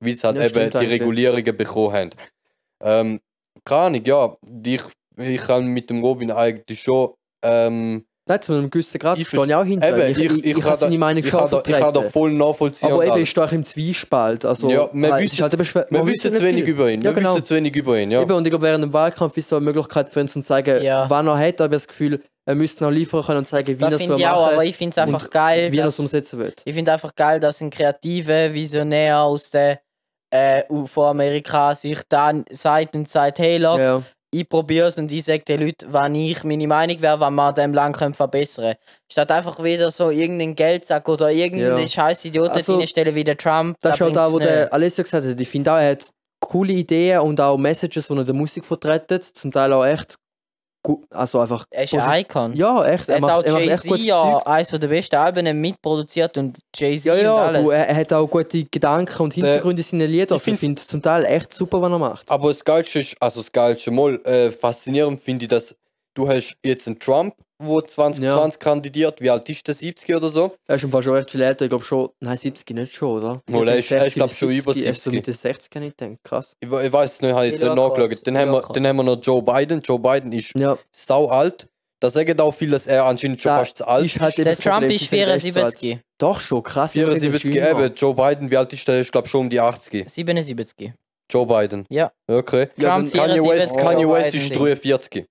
[0.00, 1.00] Weil sie halt Ja, eben die eigentlich.
[1.00, 2.10] Regulierungen bekommen haben.
[2.82, 3.20] Ähm,
[3.64, 4.36] keine Ahnung, ja,
[4.66, 4.82] ich,
[5.16, 7.14] ich kann mit dem Robin eigentlich schon.
[7.42, 9.98] Ähm, Nein, zu einem gewissen Grad Ich stehe ich auch hinter.
[9.98, 11.92] eben, ich, ich, ich, kann kann seine da- Meinung ich schon kann da, ich kann
[11.92, 12.88] da voll nachvollziehen.
[12.90, 14.46] Aber und eben ist doch im Zwiespalt.
[14.46, 16.72] Also, Ja, wir weil es wissen- halt wir man wissen zu wenig viel.
[16.72, 17.00] über ihn.
[17.02, 17.34] Ja, Wir genau.
[17.34, 18.22] wissen zu wenig über ihn, ja.
[18.22, 20.82] Eben, und ich glaube, während dem Wahlkampf ist so eine Möglichkeit für uns zu zeigen,
[20.82, 21.04] Ja.
[21.10, 23.78] wann er hat, aber ich habe das Gefühl, er müsste noch liefern können und zeigen,
[23.78, 25.72] wie er Das es finde will ich auch, machen aber ich finde es einfach geil.
[25.72, 26.62] wie er dass- es umsetzen wird.
[26.64, 29.80] Ich finde einfach geil, dass ein kreativer Visionär aus der
[30.30, 34.02] äh, von Amerika sich dann sagt und sagt, hey, look, Ja,
[34.34, 37.54] ich probiere es und ich sage den Leuten, wann ich meine Meinung wäre, wann man
[37.54, 38.76] dem Land verbessern können.
[39.10, 41.88] Statt einfach wieder so irgendeinen Geldsack oder irgendeine Ja.
[41.88, 43.76] scheiß Idioten Also, reinstellen wie der Trump.
[43.80, 44.48] das ist auch da, wo nicht.
[44.50, 45.38] der Alessio gesagt hat.
[45.40, 46.08] Ich finde auch, er hat
[46.40, 49.20] coole Ideen und auch Messages, die er der Musik vertreten.
[49.22, 50.16] Zum Teil auch echt.
[51.10, 51.64] Also einfach.
[51.70, 52.54] Er ist ein Icon.
[52.56, 53.08] Ja, echt.
[53.08, 54.46] er Er hat macht, auch er macht echt Jay-Z gutes ja Zeug.
[54.46, 57.62] eines der besten Alben mitproduziert und Jay-Z Ja, und ja, alles.
[57.62, 60.36] du, er, er hat auch gute Gedanken und Hintergründe in seinen Liedern.
[60.36, 62.30] ich Also finde es zum Teil echt super, was er macht.
[62.30, 65.74] Aber das Geilste ist, also das Geilste mal, äh, faszinierend finde ich, dass
[66.14, 67.34] du hast jetzt einen Trump,
[67.66, 70.54] der 2020 kandidiert, wie alt ist der, 70 oder so?
[70.66, 71.64] Er ist im Fall schon recht viel älter.
[71.64, 73.42] Ich glaube schon, nein, 70 nicht schon, oder?
[73.50, 74.84] Mal, er Ich ist- denke, er ist, glaub, 60 schon über 70.
[74.86, 75.14] Er ist so 70.
[75.14, 76.18] mit den 60 nicht gedacht.
[76.24, 76.56] Krass.
[76.60, 78.26] Ich, ich weiß es nicht, ich habe jetzt Ich nicht schau nachgeschaut.
[78.26, 79.80] Dann ich haben, wir, dann haben wir noch Joe Biden.
[79.82, 81.68] Joe Biden ist Ja, sau alt.
[82.00, 84.54] Da sagen auch viele, dass er anscheinend schon Da fast zu alt ist halt der
[84.56, 85.78] Trump Problem, ist sie sind recht so alt.
[85.78, 85.98] 74.
[86.18, 86.94] doch schon, krass.
[86.94, 87.84] ich hätte gedacht, 74 er ist jünger.
[87.86, 87.94] eben.
[87.94, 89.00] Joe Biden, wie alt ist der?
[89.00, 90.10] Ich glaube schon um die 80.
[90.10, 90.92] 77.
[91.30, 91.86] Joe Biden.
[91.88, 92.12] Ja.
[92.26, 92.68] Okay.
[92.76, 94.58] Ja, Trump dann- Kanye West, 74, Kanye West ist Ding.
[94.58, 95.24] 43.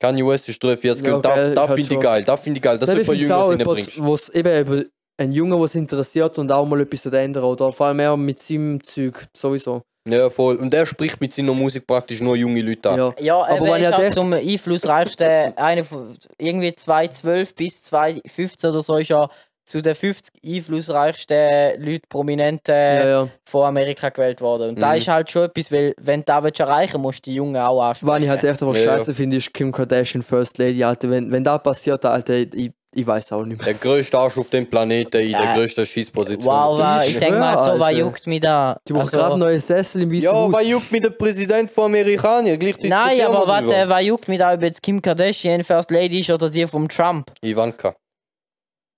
[0.00, 2.24] Kanye West ist 43 Ja, und da, da halt finde ich geil.
[2.24, 4.04] Da finde ich geil, dass du auch Jüngeres jemand, reinbringst.
[4.04, 4.84] wo's eben,
[5.20, 7.42] ein Junge, was interessiert und auch mal etwas zu ändern.
[7.44, 9.82] Oder vor allem er mit seinem Zeug sowieso.
[10.08, 10.56] Ja, voll.
[10.56, 12.98] Und er spricht mit seiner Musik praktisch nur junge Leute an.
[12.98, 13.14] Ja.
[13.18, 18.96] Ja, Aber wenn er denkt- zum einflussreichsten, einer von irgendwie 2012 bis 2015 oder so
[18.96, 19.28] ist er
[19.68, 23.28] zu den 50 einflussreichsten Leuten, Prominenten ja, ja.
[23.44, 24.70] von Amerika gewählt worden.
[24.70, 24.98] Und da Mhm.
[24.98, 27.82] ist halt schon etwas, weil wenn du das willst erreichen musst du die Jungen auch
[27.82, 28.08] ansprechen.
[28.12, 28.90] Was ich halt echt einfach Ja, ja.
[28.98, 31.10] scheiße finde, ist Kim Kardashian First Lady, Alter.
[31.10, 33.66] Wenn, wenn das passiert, Alter, ich, ich weiß auch nicht mehr.
[33.66, 36.46] Der größte Arsch auf dem Planeten in der größten Schießposition.
[36.46, 38.78] Wow, wow, Ich denke mal, so, was juckt mich da?
[38.88, 40.52] Die braucht Also- gerade einen neuen Sessel im Weißen Ja, Haus.
[40.52, 42.58] was juckt mit dem Präsident von Amerikanern?
[42.58, 43.88] Gleich Nein, aber drüber.
[43.88, 47.30] was juckt mich da, ob jetzt Kim Kardashian First Lady ist oder die vom Trump?
[47.42, 47.94] Ivanka.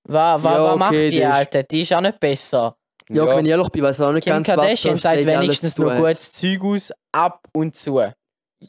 [0.08, 1.62] Was, was, Ja, was macht okay, die, die Alter?
[1.62, 2.76] Die ist auch nicht besser.
[3.10, 5.26] Ja, wenn ich ehrlich bin, weiß ich auch nicht Kim ganz, was Kardashian First sagt
[5.26, 5.98] wenigstens noch hat.
[5.98, 8.00] gutes Zeug aus, ab und zu.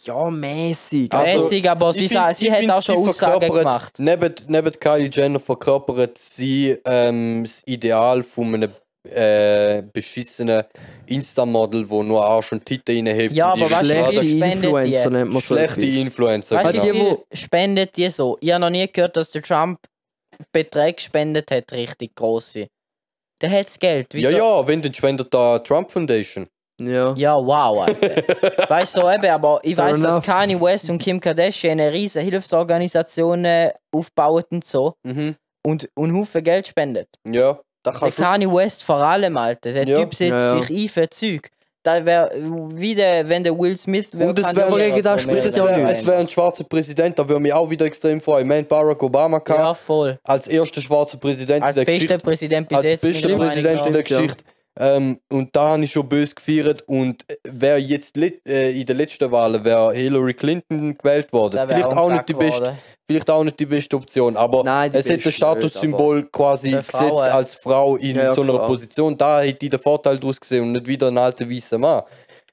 [0.06, 1.14] Ja, mäßig.
[1.14, 3.94] Also, Mäßig, aber sie, find- sie hat auch schon Aussagen verkörpert- gemacht.
[4.00, 8.72] Neben, neben Kylie Jenner verkörpert sie ähm, das Ideal von einem
[9.10, 10.64] äh, beschissenen
[11.08, 13.36] Insta-Model, wo nur Arsch und Titel reinhebt.
[13.36, 15.16] Ja, die aber du, Schlechte- Influencer die?
[15.16, 15.96] nennt man so schlechte etwas.
[15.96, 16.56] Influencer.
[16.64, 16.94] Weißt die, genau.
[17.30, 18.38] viel spendet die so?
[18.42, 19.80] Ich habe noch nie gehört, dass der Trump
[20.52, 22.68] Beträge gespendet hat, richtig grosse.
[23.42, 24.14] Der hat das Geld.
[24.14, 24.38] ja, Wieso?
[24.38, 26.48] ja, wenn, dann spendet da Trump Foundation.
[26.80, 27.14] Ja.
[27.16, 28.24] Ja, wow, Alter.
[28.70, 30.26] weißt du, so eben, aber ich Fair weiß, dass enough.
[30.26, 35.36] Kanye West und Kim Kardashian eine riesige Hilfsorganisation äh, aufbauen und so Mhm.
[35.66, 37.08] und, und Haufen Geld spendet.
[37.28, 38.22] Ja, da Der kannst du.
[38.24, 39.74] Kanye West vor allem, Alter.
[39.74, 40.00] Der Ja.
[40.00, 40.62] Typ setzt Ja, ja.
[40.64, 41.50] sich ein für Zeug.
[41.84, 42.30] Da wäre
[42.76, 45.56] wie der, wenn der Will Smith wär, Und es kann wär- der mehr spricht Es
[45.58, 45.74] ja sein.
[45.74, 48.52] auch wäre wär ein schwarzer Präsident, da würde mich auch wieder extrem freuen.
[48.52, 50.20] Haben Barack Obama gehabt, Ja, voll.
[50.24, 52.24] als erster schwarzer Präsident Als in der bester Geschichte.
[52.24, 53.02] Präsident bis als jetzt.
[53.02, 54.04] bester Präsident in der.
[54.04, 54.44] Geschichte.
[54.80, 56.84] Ähm, und da habe ich schon böse gefeiert.
[56.88, 61.56] Und äh, wer jetzt äh, in den letzten Wahlen wäre Hillary Clinton gewählt worden.
[61.56, 62.78] Der wär Vielleicht auch, ein nicht die beste, geworden.
[63.12, 64.36] Vielleicht auch nicht die beste Option.
[64.38, 67.24] Aber Nein, es hat ein Statussymbol quasi gesetzt Frauen.
[67.30, 68.68] als Frau in Ja, so einer klar.
[68.68, 69.18] Position.
[69.18, 72.03] Da hätte ich den Vorteil daraus gesehen und nicht wieder ein alter weißer Mann.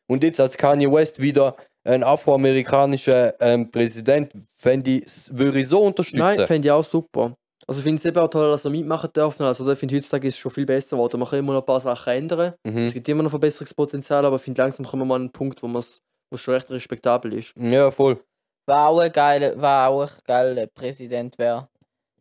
[0.06, 1.54] Und jetzt als Kanye West wieder
[1.84, 6.18] ein afroamerikanischer ähm, Präsident, fände ich, würde ich so unterstützen.
[6.20, 7.34] Nein, fände ich auch super.
[7.66, 9.44] Also ich finde es eben auch toll, dass er mitmachen dürfen.
[9.44, 11.20] Also ich finde heutzutage ist es schon viel besser geworden.
[11.20, 12.54] Man kann immer noch ein paar Sachen ändern.
[12.64, 12.86] mhm.
[12.86, 15.62] Es gibt immer noch Verbesserungspotenzial, aber ich finde langsam kommen wir mal an einen Punkt,
[15.62, 15.98] wo es
[16.30, 17.52] wo es schon recht respektabel ist.
[17.58, 18.20] Ja, voll.
[18.68, 21.68] War auch ein geiler, war auch ein geiler Präsident wäre.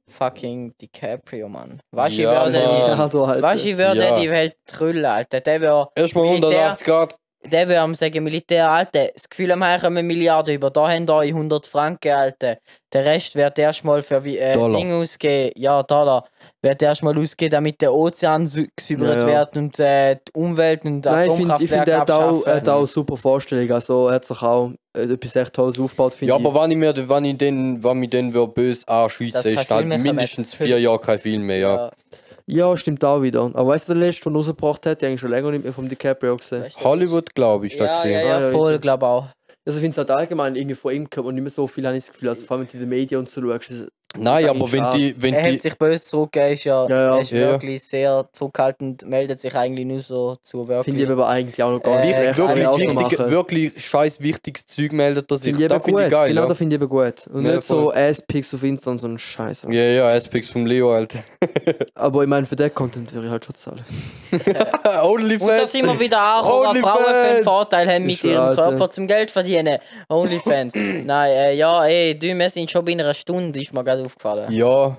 [0.10, 1.82] Fucking DiCaprio, Mann.
[1.92, 3.42] Weißt du, Ja, ich würde Ja, du halt.
[3.42, 4.20] weißt, ich würde Ja.
[4.20, 5.42] die Welt trüllen, Alter.
[5.42, 9.64] Der wäre Erstmal Militär- 180 Grad der will am sagen, Militär, Alter, das Gefühl am
[9.64, 12.58] haben kommen Milliarden über, da haben euch 100 Franken, Alter.
[12.92, 14.78] Der Rest wird erstmal für wie, äh, Dollar.
[14.78, 16.26] Dinge ausgeben, ja, Dollar,
[16.62, 19.28] wird erstmal ausgeben, damit der Ozean gesäubert Ja, ja.
[19.28, 22.68] wird und äh, die Umwelt und Nein, ich finde, ich find, er hat auch, hat
[22.68, 23.72] auch super Vorstellungen.
[23.72, 26.46] Also, er hat sich auch äh, etwas echt Tolles aufgebaut, finde Ja, ich.
[26.46, 29.58] aber wenn ich mir, wenn ich den, wenn mich den böse Dass anschiessen, kein ist
[29.58, 30.08] halt Film mehr kommt.
[30.16, 31.76] mindestens vier Jahre kein Film mehr, ja.
[31.76, 31.92] ja.
[32.50, 33.42] Ja, stimmt auch wieder.
[33.42, 35.64] Aber weißt du, der letzte, den er rausgebracht hat, den habe ich schon länger nicht
[35.66, 36.64] mehr vom DiCaprio gesehen.
[36.64, 36.84] Weißt du?
[36.84, 38.18] Hollywood, glaube ich, da Ja, ja, gesehen.
[38.18, 39.28] Ah, ja, ja, voll, glaube auch.
[39.66, 41.86] Also, ich finde es halt allgemein, irgendwie von ihm kommt man nicht mehr so viel,
[41.86, 42.30] habe ich das Gefühl.
[42.30, 43.70] Also, vor allem wenn du in den Medien und so schaust.
[43.70, 43.88] ist-
[44.18, 46.96] Nein, aber wenn die, wenn Er die, hält sich böse zurück, er ist ja, Ja,
[46.98, 47.16] ja.
[47.18, 47.40] er ist Ja.
[47.52, 51.10] wirklich sehr zurückhaltend, meldet sich eigentlich nur so zu Finde ich wirklich.
[51.12, 55.38] aber eigentlich auch noch gar nicht Äh, wirklich, wichtig, wirklich scheiß wichtiges Zeug meldet er
[55.38, 55.50] sich.
[55.54, 56.48] Finde ich Das finde ich geil, genau, ja.
[56.48, 57.28] das finde ich eben gut.
[57.34, 59.64] Und Ja, nicht so Ass-Pics auf Insta und so ein Scheiß.
[59.70, 61.20] Ja, ja, Aspects vom Leo, Alter.
[61.96, 63.84] Aber ich meine, für den Content würde ich halt schon zahlen.
[65.04, 65.42] Onlyfans.
[65.52, 66.82] Und da sind wir wieder auch, wo Onlyfans!
[66.98, 68.56] Frauen für einen Vorteil haben mit ihrem.
[68.56, 69.78] Körper zum Geld verdienen.
[70.10, 70.74] Onlyfans.
[71.06, 74.52] Nein, äh, ja, ey, du, wir sind schon bei einer Stunde, ist mir gerade aufgefallen.
[74.52, 74.98] Ja.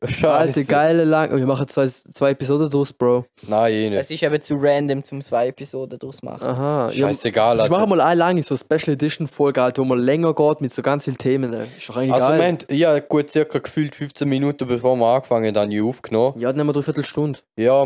[0.00, 0.64] Alter, Scheiße.
[0.66, 1.34] geile lang.
[1.34, 3.24] Wir machen zwei, zwei Episoden draus, Bro.
[3.48, 4.00] Nein, eh nicht.
[4.00, 6.46] Es ist eben zu random, zum zwei Episoden draus machen.
[6.46, 6.90] Aha.
[6.90, 7.86] Ja, Scheißegal, ich mache Alter.
[7.96, 11.04] mal eine lange so Special Edition Folge, halt, wo man länger geht mit so ganz
[11.04, 11.54] vielen Themen.
[11.54, 12.42] Ist doch eigentlich Also, geil.
[12.42, 16.38] haben, ja, gut, circa gefühlt 15 Minuten bevor wir angefangen haben, aufgenommen.
[16.38, 17.38] Ja, dann nehmen wir dreiviertel Stunde.
[17.56, 17.82] Ja,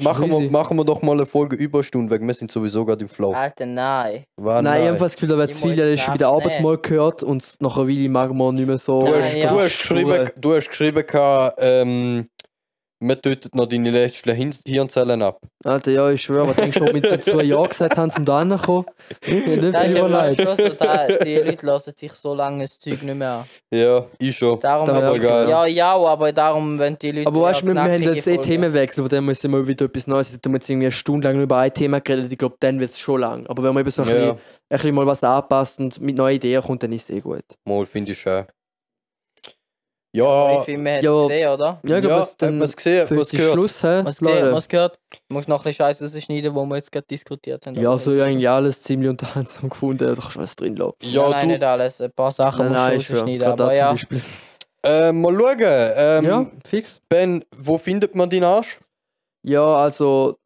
[0.00, 3.08] machen wir, machen wir doch mal eine Folge Überstunde, weil wir sind sowieso gerade im
[3.08, 3.32] Flow.
[3.32, 4.24] Alter, nein.
[4.36, 6.28] War nein, ich habe das Gefühl, da wird zu viel, ja, ist schon bei der
[6.28, 6.62] knapp Arbeit nehmen.
[6.64, 9.00] mal gehört und nach einer Weile mag man nicht mehr so.
[9.00, 9.48] Du Nein, hast, ja.
[9.50, 11.04] du hast geschrieben, du hast geschrieben
[11.58, 12.28] ähm,
[13.02, 15.40] wir töten noch deine letzten Hin- Hirnzellen ab.
[15.64, 18.24] Alter, ja, ich schwöre, was denkst du, schon mit den zwei Jahren gesagt haben, zum
[18.24, 18.84] da hinkommen?
[19.26, 20.42] Mir nicht Nein, viel überlegt.
[20.42, 23.44] schon so, da, die Leute lassen sich so lange das Zeug nicht mehr an.
[23.72, 24.58] Ja, ich schon.
[24.60, 25.48] Darum, Da aber geil.
[25.48, 27.26] ja, ja, aber darum, wenn die Leute.
[27.26, 29.84] Aber weißt du, wir, wir haben jetzt eh Themenwechsel, von dem müssen wir mal wieder
[29.86, 30.30] etwas Neues.
[30.30, 32.30] Da haben wir jetzt irgendwie eine Stunde lang nur über ein Thema geredet.
[32.32, 33.46] Ich glaube, dann wird es schon lang.
[33.48, 34.14] Aber wenn man eben so ein, Ja.
[34.14, 34.38] bisschen, ein
[34.70, 37.42] bisschen mal was anpasst und mit neuen Ideen kommt, dann ist es eh gut.
[37.64, 38.44] Mal finde ich schön.
[40.14, 41.20] Ich Ja, finde, man hat Ja.
[41.22, 41.64] es gesehen, oder?
[41.64, 43.52] Ja, ich glaube, ja, es hat gesehen, für was den gehört.
[43.54, 44.00] Schluss, hä?
[44.04, 44.98] Was gesehen, was gehört?
[45.10, 47.76] Du musst noch ein bisschen Scheiß rausschneiden, wo wir jetzt gerade diskutiert haben.
[47.80, 50.06] Ja, so eigentlich alles ziemlich unterhaltsam gefunden.
[50.06, 50.92] Da kannst du alles drin lassen.
[51.00, 52.00] Ja, Ja, nein, du, nicht alles.
[52.02, 53.46] Ein paar Sachen Nein, musst ich du rausschneiden.
[53.48, 54.20] Aber ja, Beispiel.
[54.84, 55.92] äh, mal schauen.
[55.96, 57.00] Ähm, Ja, fix.
[57.08, 58.80] Ben, wo findet man deinen Arsch?
[59.46, 60.36] Ja, also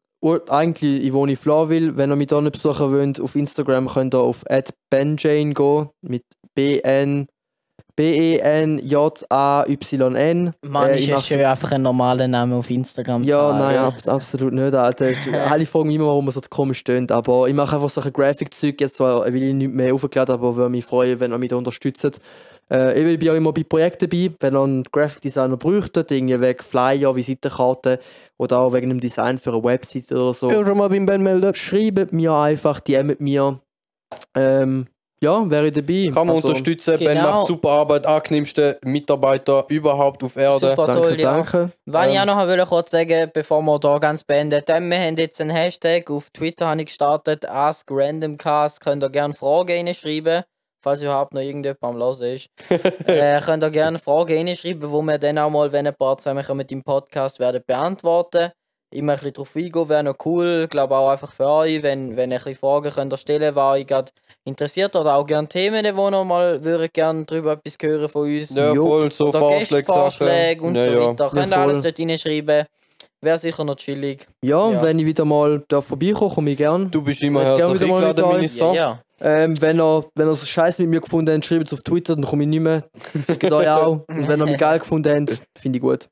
[0.49, 1.97] eigentlich, ich wohne in Flawil.
[1.97, 4.45] Wenn ihr mich da nicht besuchen wollt, auf Instagram könnt ihr auf
[4.89, 5.89] benjane gehen.
[6.01, 6.23] Mit
[6.55, 7.27] B-N.
[7.97, 8.77] B-E-N-J-A-Y-N.
[10.61, 13.23] Mann, Äh, ist es schon einfach ein normaler Name auf Instagram.
[13.23, 13.59] zu Ja, haben.
[13.59, 15.07] nein, abs absolut nicht, Alter.
[15.51, 17.11] Alle fragen mich immer, warum man so komisch tönt.
[17.11, 18.79] Aber ich mache einfach solche Graphic-Zeug.
[18.79, 22.19] Jetzt will ich nicht mehr aufgeladen, aber würde mich freuen, wenn ihr mich da unterstützt.
[22.69, 24.31] Äh, ich bin auch immer bei Projekten dabei.
[24.39, 27.97] Wenn ihr einen Graphic-Designer bräuchtet, irgendwie wegen Flyer, Visitenkarten
[28.37, 31.23] oder auch wegen einem Design für eine Website oder so, Ja, schon mal beim Ben
[31.23, 31.53] melden.
[31.55, 33.59] schreibt mir einfach, DMt mir.
[34.35, 34.87] Ähm,
[35.23, 36.11] ja, wäre ich dabei.
[36.13, 36.97] Kann man Also, unterstützen.
[36.99, 37.39] Ben genau.
[37.39, 40.59] macht super Arbeit, angenehmste Mitarbeiter überhaupt auf Erde.
[40.59, 41.33] Super Danke, toll, ja.
[41.33, 41.71] danke.
[41.85, 44.99] Was ich Ähm, auch noch will kurz sagen, bevor wir hier ganz beenden, ähm, wir
[44.99, 50.43] haben jetzt einen Hashtag auf Twitter habe ich gestartet, AskRandomCast, könnt ihr gerne Fragen reinschreiben,
[50.83, 52.49] falls überhaupt noch irgendjemand am Hören ist.
[53.07, 56.67] äh, könnt ihr gerne Fragen reinschreiben, wo wir dann auch mal, wenn ein paar zusammenkommen
[56.69, 58.51] im Podcast, werden beantworten.
[58.89, 60.61] Immer ein bisschen drauf eingehen, wäre noch cool.
[60.63, 63.53] Ich glaube auch einfach für euch, wenn, wenn ihr ein bisschen Fragen könnt ihr stellen
[63.53, 64.11] was euch gerade
[64.45, 68.55] interessiert oder auch gerne Themen, wo noch mal würdet gerne drüber etwas hören von uns.
[68.55, 71.09] Ja, voll, so Oder Vorschläge, Gästevorschläge und ja, so ja.
[71.09, 71.29] weiter.
[71.29, 72.65] Könnt ihr Ja, alles dort reinschreiben.
[73.19, 74.25] Wäre sicher noch chillig.
[74.41, 74.83] Ja, und Ja.
[74.83, 76.89] wenn ich wieder mal darf vorbeikomme, komme ich gern.
[76.89, 78.75] Du bist immer gerne herzlich wieder mal eingeladen, meine Ja, Son.
[78.75, 79.01] ja.
[79.19, 82.15] Ähm, wenn ihr, wenn ihr so Scheiße mit mir gefunden habt, schreibt es auf Twitter,
[82.15, 82.83] dann komme ich nicht mehr.
[83.25, 84.03] Fickt euch auch.
[84.07, 86.07] Und wenn ihr mich geil gefunden habt, finde ich gut.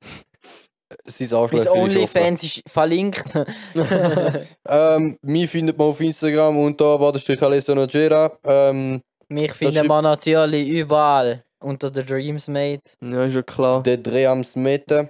[1.06, 1.70] Sein Mein Arschloch ist.
[1.70, 3.34] OnlyFans ist verlinkt.
[4.68, 8.32] Ähm, mich findet man auf Instagram unter Badestrich Alessio Nogera.
[8.44, 12.82] Ähm, Mich findet man natürlich überall unter The Dreams Mate.
[13.02, 13.84] Ja, ist ja klar.
[13.84, 15.10] der Dreh am Smeten.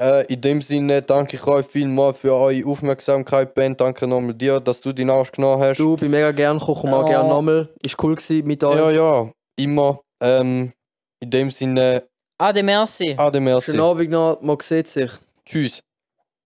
[0.00, 3.76] Äh, in dem Sinne danke ich euch vielmals für eure Aufmerksamkeit, Ben.
[3.76, 5.78] Danke nochmal dir, dass du deinen Arsch genommen hast.
[5.78, 7.08] Du, bin mega gern komm auch Ja.
[7.20, 7.68] gerne nochmal.
[7.84, 8.76] Ist cool gewesen mit euch.
[8.76, 10.00] Ja, ja, immer.
[10.22, 10.72] Ähm,
[11.20, 12.04] in dem Sinne,
[12.42, 13.14] Ade, merci.
[13.16, 13.70] ade merci.
[13.70, 15.12] Schönen Abend noch, man sieht sich.
[15.46, 15.80] Tschüss.